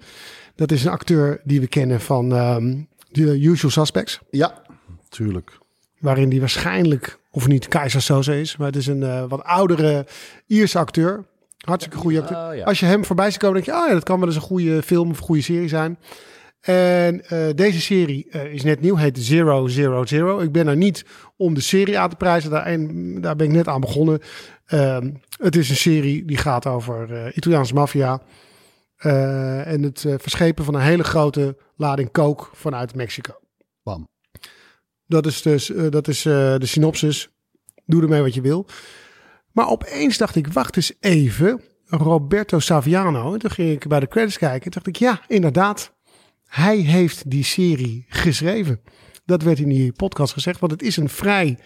[0.56, 2.82] Dat is een acteur die we kennen van ehm
[3.14, 4.20] The Usual Suspects.
[4.30, 4.62] Ja,
[5.10, 5.58] tuurlijk.
[6.00, 8.58] Waarin die waarschijnlijk, of niet Keizer Soze is.
[8.58, 10.06] Maar het is een eh, wat oudere
[10.48, 11.26] Ierse acteur.
[11.68, 12.48] Hartstikke goede acteur.
[12.50, 12.64] Oh, ja.
[12.64, 13.82] Als je hem voorbij ziet komen, denk je...
[13.82, 15.98] Ah ja, dat kan wel eens een goede film of een goede serie zijn.
[16.64, 20.40] En eh, deze serie eh, is net nieuw, heet Zero Zero Zero.
[20.40, 21.06] Ik ben er niet
[21.38, 22.50] om de serie aan te prijzen.
[22.50, 24.20] Daar, en, daar ben ik net aan begonnen.
[24.66, 28.22] Ehm, het is een serie die gaat over eh, Italiaanse maffia.
[28.98, 33.34] en het verschepen van een hele grote lading coke vanuit Mexico.
[33.84, 34.08] Bam.
[35.06, 37.30] Dat is, dus, dat is de synopsis.
[37.86, 38.66] Doe ermee wat je wil.
[39.54, 41.62] Maar opeens dacht ik, wacht eens even.
[41.86, 43.34] Roberto Saviano.
[43.34, 44.66] En toen ging ik bij de credits kijken.
[44.66, 45.94] En dacht ik, ja, inderdaad.
[46.46, 48.82] Hij heeft die serie geschreven.
[49.26, 50.60] Dat werd in die podcast gezegd.
[50.60, 51.58] Want het is een vrij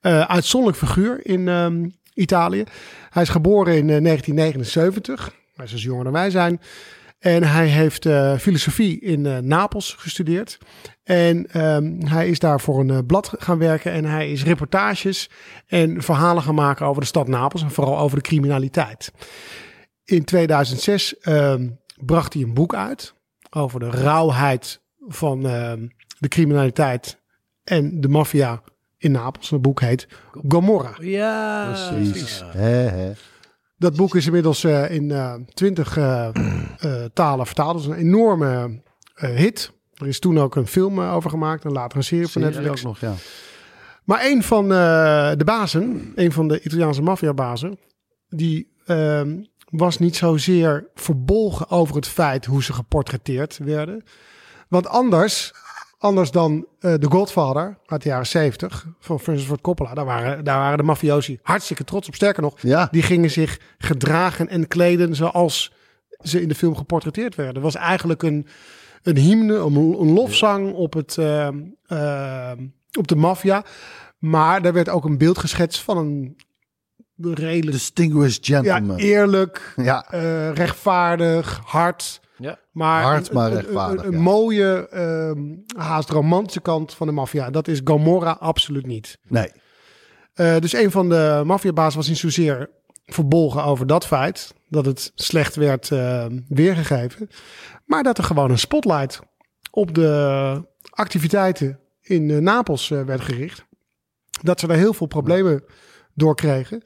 [0.00, 2.64] eh, uitzonderlijk figuur in ehm, Italië.
[3.10, 5.34] Hij is geboren in eh, 1979.
[5.54, 6.60] Hij is dus jonger dan wij zijn.
[7.24, 10.58] En hij heeft eh, filosofie in eh, Napels gestudeerd.
[11.02, 13.92] En ehm, hij is daar voor een eh, blad gaan werken.
[13.92, 15.30] En hij is reportages
[15.66, 17.62] en verhalen gaan maken over de stad Napels.
[17.62, 19.12] En vooral over de criminaliteit.
[20.04, 23.14] In 2006 ehm, bracht hij een boek uit.
[23.50, 25.86] Over de rauwheid van ehm,
[26.18, 27.20] de criminaliteit
[27.64, 28.62] en de maffia
[28.98, 29.50] in Napels.
[29.50, 30.08] Het boek heet
[30.48, 30.94] Gomorra.
[31.00, 32.42] Ja, Precies.
[32.46, 33.12] Hè.
[33.76, 35.12] Dat boek is inmiddels eh, in
[35.54, 35.92] twintig
[37.12, 37.72] talen vertaald.
[37.72, 38.82] Dat is een enorme
[39.14, 39.72] eh, hit.
[39.94, 42.68] Er is toen ook een film eh, over gemaakt en later een serie van Netflix.
[42.68, 43.14] ook nog, ja.
[44.04, 47.78] Maar een van eh, de bazen, een van de Italiaanse maffiabazen,
[48.28, 54.04] die ehm, was niet zozeer verbolgen over het feit hoe ze geportretteerd werden.
[54.68, 55.52] Want anders,
[56.04, 60.44] anders dan eh The Godfather uit de jaren 70 van Francis Ford Coppola, daar waren,
[60.44, 62.14] daar waren de mafiosi hartstikke trots op.
[62.14, 62.88] Sterker nog, Ja.
[62.90, 65.72] die gingen zich gedragen en kleden zoals
[66.22, 67.62] ze in de film geportretteerd werden.
[67.62, 68.46] Was eigenlijk een,
[69.02, 71.48] een hymne, een, een lofzang op, het, eh,
[71.86, 72.58] eh,
[72.98, 73.64] op de maffia.
[74.18, 76.36] Maar daar werd ook een beeld geschetst van een
[77.20, 78.96] redelijk Distinguished ja, gentleman.
[78.96, 80.06] eerlijk, Ja,
[80.54, 82.20] rechtvaardig, hard.
[82.36, 82.58] Ja.
[82.70, 84.22] Maar Hard, een, maar een- rechtvaardig, Een, een ja.
[84.22, 85.42] mooie, ehm,
[85.76, 87.50] haast romantische kant van de maffia.
[87.50, 89.18] Dat is Gomorra absoluut niet.
[89.28, 89.50] nee.
[90.34, 92.70] Eh, dus een van de maffiabaas was niet zozeer
[93.06, 94.54] verbolgen over dat feit.
[94.68, 97.28] Dat het slecht werd eh, weergegeven.
[97.84, 99.20] Maar dat er gewoon een spotlight
[99.70, 103.64] op de activiteiten in eh, Napels eh, werd gericht.
[104.42, 105.64] Dat ze daar heel veel problemen
[106.34, 106.82] kregen.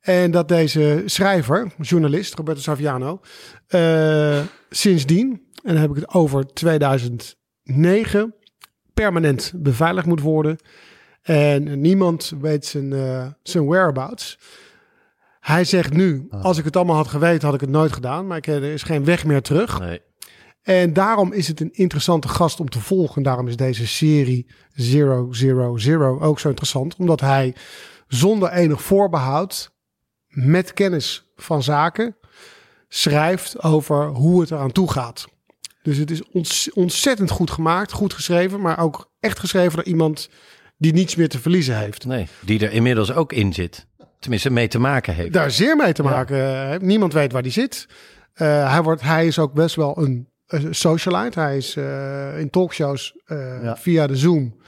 [0.00, 3.20] En dat deze schrijver, journalist Roberto Saviano,
[3.66, 5.30] eh, sindsdien,
[5.62, 8.34] en dan heb ik het over 2009,
[8.94, 10.56] permanent beveiligd moet worden.
[11.22, 14.38] En niemand weet zijn, eh, zijn whereabouts.
[15.40, 18.26] Hij zegt nu, als ik het allemaal had geweten, had ik het nooit gedaan.
[18.26, 19.80] Maar ik, er is geen weg meer terug.
[19.80, 20.00] Nee.
[20.62, 23.22] En daarom is het een interessante gast om te volgen.
[23.22, 26.96] Daarom is deze serie 000 ook zo interessant.
[26.96, 27.54] Omdat hij
[28.14, 29.72] zonder enig voorbehoud,
[30.28, 32.16] met kennis van zaken,
[32.88, 35.26] schrijft over hoe het eraan toe gaat.
[35.82, 36.22] Dus het is
[36.72, 40.28] ontzettend goed gemaakt, goed geschreven, maar ook echt geschreven door iemand
[40.78, 42.06] die niets meer te verliezen heeft.
[42.06, 43.86] nee, die er inmiddels ook in zit.
[44.18, 45.32] Tenminste, mee te maken heeft.
[45.32, 46.66] Daar zeer mee te maken.
[46.66, 46.82] heeft.
[46.82, 47.86] Niemand weet waar die zit.
[48.32, 51.40] Eh, hij, wordt, hij is ook best wel een, een socialite.
[51.40, 53.76] Hij is eh, in talkshows eh, Ja.
[53.76, 54.60] via de Zoom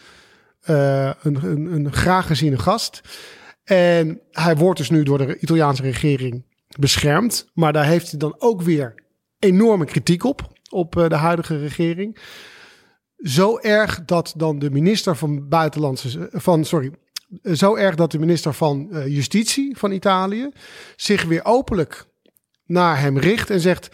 [0.64, 3.00] eh, een, een, een graag geziene gast.
[3.64, 6.44] En hij wordt dus nu door de Italiaanse regering
[6.78, 7.50] beschermd.
[7.54, 8.94] Maar daar heeft hij dan ook weer
[9.38, 10.52] enorme kritiek op.
[10.70, 12.18] Op eh, de huidige regering.
[13.16, 16.28] Zo erg dat dan de minister van Buitenlandse...
[16.32, 16.92] Van, sorry,
[17.42, 20.48] zo erg dat de minister van eh, Justitie van Italië
[20.96, 22.06] zich weer openlijk
[22.66, 23.88] naar hem richt en zegt: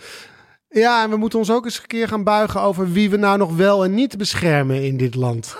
[0.69, 3.39] Ja, en we moeten ons ook eens een keer gaan buigen over wie we nou
[3.39, 5.57] nog wel en niet beschermen in dit land.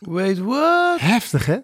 [0.00, 1.00] Wait, what?
[1.00, 1.58] Heftig, hè?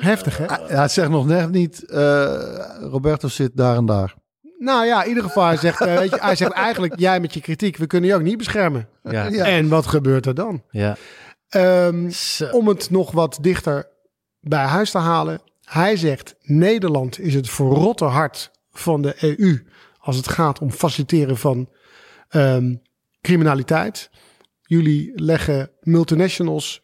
[0.00, 0.44] Heftig, hè?
[0.44, 4.14] Ja, het zegt nog net niet, eh, Roberto zit daar en daar.
[4.58, 7.34] Nou ja, in ieder geval, hij zegt, eh, weet je, hij zegt eigenlijk: Jij met
[7.34, 8.88] je kritiek, we kunnen je ook niet beschermen.
[9.02, 9.26] Ja.
[9.26, 9.44] Ja.
[9.44, 10.62] En wat gebeurt er dan?
[10.70, 10.96] ja.
[11.48, 12.48] Ehm, Zo.
[12.48, 13.88] om het nog wat dichter
[14.40, 15.40] bij huis te halen.
[15.64, 19.66] Hij zegt: Nederland is het verrotte hart van de EU
[19.98, 21.68] als het gaat om faciliteren van
[22.28, 22.74] ehm,
[23.20, 24.10] criminaliteit.
[24.68, 26.82] Jullie leggen multinationals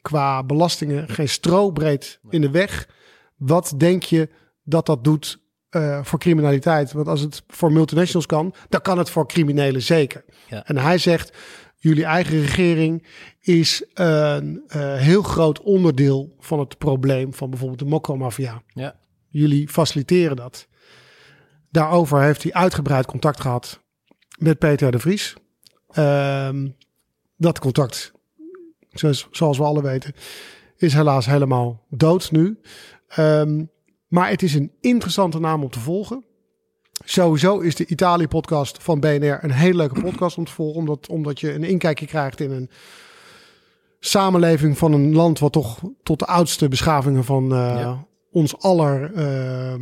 [0.00, 2.88] qua belastingen geen strobreed in de weg.
[3.36, 4.28] Wat denk je
[4.62, 6.92] dat dat doet eh, voor criminaliteit?
[6.92, 10.24] Want als het voor multinationals kan, dan kan het voor criminelen zeker.
[10.48, 10.66] Ja.
[10.66, 11.36] En hij zegt:
[11.76, 13.06] jullie eigen regering
[13.40, 18.62] is een eh, heel groot onderdeel van het probleem van bijvoorbeeld de mokromafia.
[18.66, 18.96] Ja.
[19.28, 20.68] Jullie faciliteren dat.
[21.70, 23.80] Daarover heeft hij uitgebreid contact gehad
[24.38, 25.34] met Peter de Vries.
[25.88, 26.68] Ehm,
[27.36, 28.12] dat contact,
[28.90, 30.12] zoals, zoals we alle weten,
[30.76, 32.58] is helaas helemaal dood nu.
[33.08, 33.64] Ehm,
[34.08, 36.24] maar het is een interessante naam om te volgen.
[37.04, 40.78] Sowieso is de Italië-podcast van BNR een hele leuke podcast om te volgen.
[40.80, 42.70] Omdat, omdat je een inkijkje krijgt in een
[44.00, 48.06] samenleving van een land wat toch tot de oudste beschavingen van eh, Ja.
[48.30, 49.74] ons aller eh,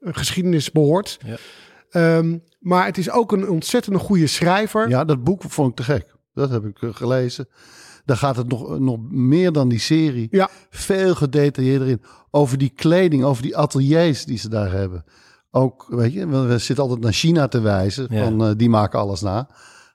[0.00, 1.18] geschiedenis behoort.
[1.26, 1.36] Ja.
[1.90, 4.88] Ehm, maar het is ook een ontzettend goede schrijver.
[4.88, 6.14] Ja, dat boek vond ik te gek.
[6.32, 7.48] Dat heb ik eh, gelezen.
[8.04, 10.28] Daar gaat het nog, nog meer dan die serie.
[10.30, 10.48] Ja.
[10.70, 12.02] Veel gedetailleerder in.
[12.30, 15.04] Over die kleding, over die ateliers die ze daar hebben.
[15.50, 18.06] Ook, weet je, we zitten altijd naar China te wijzen.
[18.10, 18.24] Ja.
[18.24, 19.48] Van eh, die maken alles na.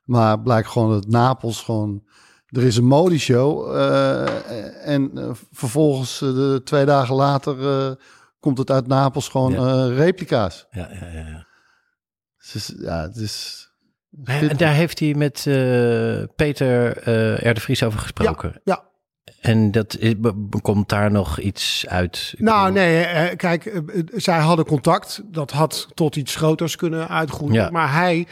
[0.03, 2.03] Maar blijkt gewoon dat Napels gewoon.
[2.45, 3.75] Er is een modeshow.
[3.75, 5.11] eh, en
[5.51, 7.91] vervolgens, de, twee dagen later, eh,
[8.39, 9.85] komt het uit Napels gewoon Ja.
[9.87, 10.67] eh, replica's.
[10.71, 11.47] Ja, ja, ja, ja.
[12.37, 13.64] Het is, ja, het is.
[14.23, 17.53] En daar heeft hij met eh, Peter eh R.
[17.53, 18.61] de Vries over gesproken.
[18.63, 18.83] ja.
[19.41, 20.13] En dat is,
[20.61, 22.31] komt daar nog iets uit?
[22.35, 23.81] Ik Nou, bedoel- nee, eh, kijk,
[24.15, 25.21] zij hadden contact.
[25.25, 27.53] Dat had tot iets groters kunnen uitgroeien.
[27.55, 27.69] Ja.
[27.69, 28.27] Maar hij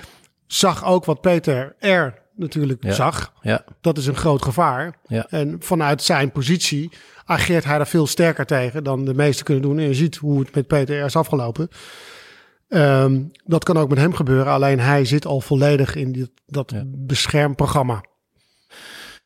[0.47, 2.13] zag ook wat Peter R.
[2.35, 2.91] natuurlijk Ja.
[2.93, 3.33] zag.
[3.41, 4.95] Ja, Dat is een groot gevaar.
[5.07, 5.25] Ja.
[5.29, 6.89] En vanuit zijn positie
[7.25, 9.79] ageert hij daar veel sterker tegen dan de meesten kunnen doen.
[9.79, 11.05] En je ziet hoe het met Peter R.
[11.05, 11.69] is afgelopen.
[12.73, 14.53] Ehm, dat kan ook met hem gebeuren.
[14.53, 16.83] Alleen hij zit al volledig in dat Ja.
[16.85, 18.03] beschermprogramma.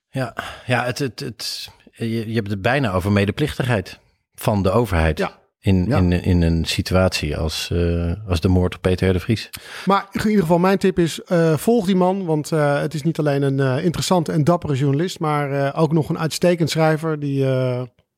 [0.09, 0.35] ja,
[0.65, 3.99] ja het, het, het, je, je hebt het bijna over medeplichtigheid
[4.35, 5.17] van de overheid.
[5.17, 5.39] Ja.
[5.59, 5.97] In, Ja.
[5.97, 9.13] in, in een situatie als, eh, als de moord op Peter R.
[9.13, 9.49] de Vries.
[9.85, 12.25] Maar in ieder geval, mijn tip is: eh, volg die man.
[12.25, 16.19] Want eh, het is niet alleen een interessante en dappere journalist, maar ook nog een
[16.19, 17.19] uitstekend schrijver.
[17.19, 17.45] Die,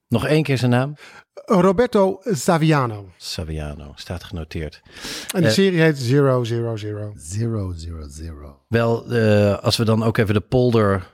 [0.07, 0.95] Nog één keer zijn naam.
[1.49, 3.09] Roberto Saviano.
[3.17, 4.81] Saviano, staat genoteerd.
[5.33, 5.53] En de Eh.
[5.53, 7.13] serie heet Zero Zero Zero.
[7.17, 8.65] Zero, zero, zero.
[8.67, 11.07] Wel, eh, als we dan ook even de polder,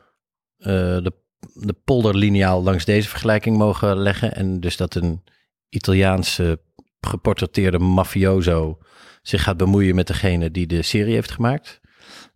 [0.57, 1.13] eh, de,
[1.53, 4.35] de polderliniaal langs deze vergelijking mogen leggen.
[4.35, 5.23] En dus dat een
[5.69, 6.59] Italiaanse
[6.99, 8.77] geportretteerde mafioso
[9.21, 11.81] zich gaat bemoeien met degene die de serie heeft gemaakt.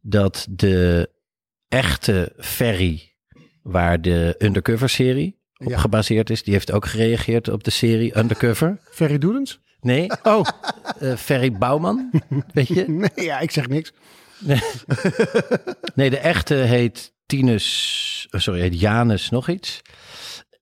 [0.02, 1.10] Dat de
[1.68, 3.16] echte Ferry,
[3.64, 5.78] waar de Undercover serie op Ja.
[5.78, 8.78] gebaseerd is, die heeft ook gereageerd op de serie Undercover.
[8.91, 9.60] Ferry Doedens?
[9.82, 10.45] Nee, Oh,
[10.99, 12.10] eh, Ferry Bouwman,
[12.53, 12.86] weet je?
[12.88, 13.91] nee, ja, ik zeg niks.
[15.95, 19.82] Nee, de echte heet Tinus, oh, sorry, heet Janus nog iets.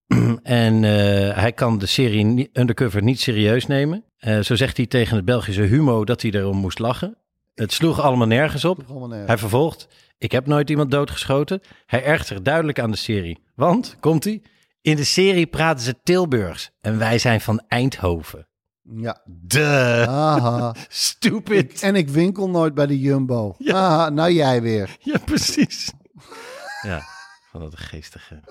[0.44, 4.04] en eh, hij kan de serie Undercover niet serieus nemen.
[4.18, 7.18] Eh, zo zegt hij tegen het Belgische Humo dat hij erom moest lachen.
[7.56, 8.84] Het sloeg allemaal nergens op.
[8.88, 9.28] Allemaal nergens.
[9.30, 9.88] Hij vervolgt,
[10.18, 11.62] ik heb nooit iemand doodgeschoten.
[11.86, 13.40] Hij ergt zich duidelijk aan de serie.
[13.56, 14.42] Want, komt hij,
[14.88, 18.48] in de serie praten ze Tilburgs en wij zijn van Eindhoven.
[18.82, 19.22] Ja.
[19.26, 20.76] De Aha.
[20.88, 21.82] stupid.
[21.82, 23.56] En ik winkel nooit bij de Jumbo.
[23.68, 24.98] Aha, nou jij weer.
[25.00, 25.90] Ja, precies.
[26.82, 27.04] Ja,
[27.52, 28.44] van dat geestige.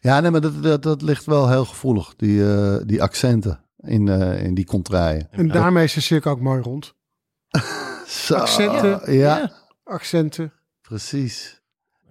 [0.00, 4.08] Ja, nee, maar dat, dat, dat ligt wel heel gevoelig, die, eh, die accenten in,
[4.08, 5.28] eh, in die contraien.
[5.30, 6.94] En daarmee is de cirkel ook mooi rond.
[8.06, 9.12] Zo, Accenten.
[9.12, 9.52] Ja,
[9.84, 10.52] Accenten.
[10.80, 11.59] precies.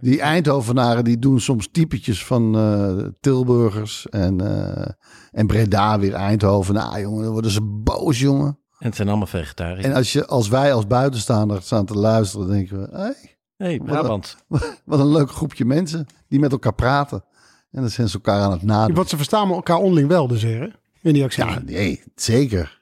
[0.02, 4.91] Die Eindhovenaren die doen soms typetjes van eh, Tilburgers en, eh,
[5.32, 6.74] en Breda weer Eindhoven.
[6.74, 8.60] Nou jongen, dan worden ze boos jongen.
[8.80, 9.86] En het zijn allemaal vegetariërs.
[9.86, 13.16] En als, je, als wij als buitenstaander staan te luisteren, denken we...
[13.58, 14.38] Hey, Brabant.
[14.86, 17.24] wat een leuk groepje mensen die met elkaar praten.
[17.72, 18.95] En dan zijn ze elkaar aan het nadenken.
[18.95, 20.68] Wat ze verstaan elkaar onderling wel dus, hè?
[21.02, 21.64] In die accenten.
[21.68, 22.82] Ja, nee, zeker.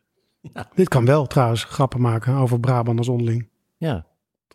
[0.76, 3.50] Dit kan wel trouwens grappen maken over Brabanders onderling.
[3.78, 4.06] Ja.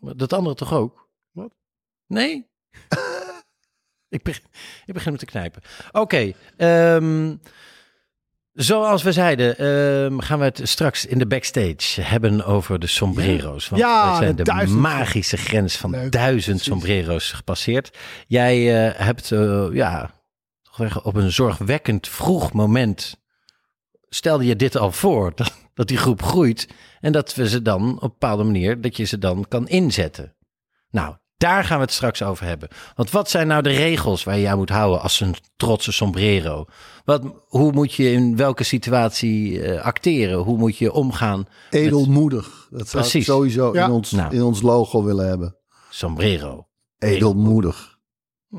[0.01, 1.09] Maar Dat andere toch ook?
[1.33, 1.55] Wat?
[2.07, 2.51] Nee?
[4.09, 4.45] ik, begin,
[4.87, 5.63] ik begin me te knijpen.
[5.93, 6.33] Oké.
[6.57, 7.35] ehm,
[8.53, 13.69] zoals we zeiden, ehm, gaan we het straks in de backstage hebben over de sombrero's.
[13.69, 17.99] Want Ja, zijn de duizend- magische grens van Leuk, duizend sombrero's gepasseerd.
[18.27, 20.11] Jij eh, hebt, eh, ja,
[21.03, 23.21] op een zorgwekkend vroeg moment
[24.09, 26.69] stelde je dit al voor, dat, dat die groep groeit
[27.01, 30.37] en dat we ze dan op een bepaalde manier, dat je ze dan kan inzetten.
[30.91, 32.69] Nou, daar gaan we het straks over hebben.
[32.97, 36.65] Want wat zijn nou de regels waar je aan moet houden als een trotse sombrero?
[37.05, 40.39] Wat, hoe moet je in welke situatie eh, acteren?
[40.39, 41.47] Hoe moet je omgaan?
[41.71, 42.67] Edelmoedig.
[42.71, 43.21] Dat zou Precies.
[43.21, 43.85] ik sowieso Ja.
[43.85, 44.35] in, ons, Nou.
[44.35, 45.57] in ons logo willen hebben.
[45.91, 46.67] Sombrero.
[46.99, 47.92] Edelmoedig.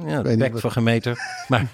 [0.06, 1.18] Ja, niet bek van gemeter.
[1.48, 1.68] Maar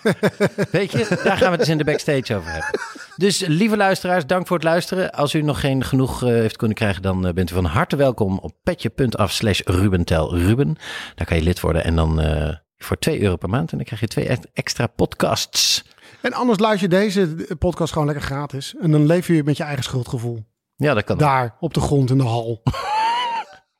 [0.72, 2.80] weet je, daar gaan we het dus in de backstage over hebben.
[3.16, 5.12] Dus lieve luisteraars, dank voor het luisteren.
[5.12, 7.96] Als u nog geen genoeg eh, heeft kunnen krijgen, dan eh, bent u van harte
[7.96, 10.76] welkom op petje.af slash Rubentel Ruben.
[11.16, 13.72] Daar kan je lid worden en dan eh, voor 2 euro per maand.
[13.72, 15.84] En dan krijg je twee e- extra podcasts.
[16.22, 18.76] En anders luister je deze podcast gewoon lekker gratis.
[18.82, 20.46] En dan leef je met je eigen schuldgevoel.
[20.76, 21.16] Ja, dat kan.
[21.16, 21.22] ook.
[21.22, 22.62] Daar, op de grond in de hal.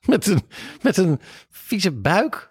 [0.00, 0.42] Met, een,
[0.82, 1.20] met een
[1.50, 2.49] vieze buik.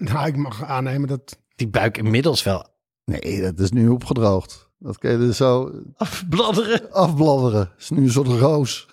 [0.12, 1.38] Nou, ik mag aannemen dat...
[1.56, 2.66] Die buik inmiddels wel
[3.04, 4.68] Nee, dat is nu opgedroogd.
[4.78, 6.92] Dat kun je er zo afbladderen.
[6.92, 7.60] afbladderen.
[7.60, 8.86] Het is nu een soort roos.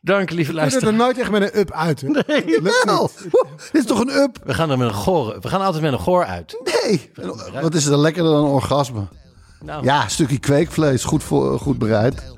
[0.00, 0.96] Dank, lieve Je er luisteraars.
[0.96, 2.00] nooit echt met een up uit.
[2.00, 2.08] Hè?
[2.60, 3.10] Lukt Wel,
[3.56, 4.38] dit is toch een up?
[4.44, 5.36] We gaan er met een goor.
[5.40, 6.60] We gaan altijd met een goor uit.
[6.82, 7.10] Nee.
[7.62, 9.06] Wat is er lekkerder dan een orgasme?
[9.60, 11.04] Nou, Ja, een stukje kweekvlees.
[11.04, 12.32] Goed, voor, goed bereid.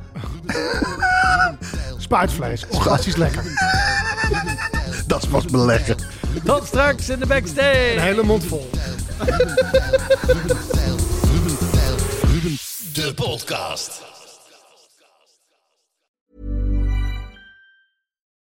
[1.99, 2.67] Spuitvlees.
[2.71, 3.45] Orgastisch lekker.
[5.17, 5.97] Dat is pas beleggen.
[6.45, 7.93] tot straks in de backstage.
[7.95, 8.71] Een hele mond vol.
[12.93, 14.03] De podcast.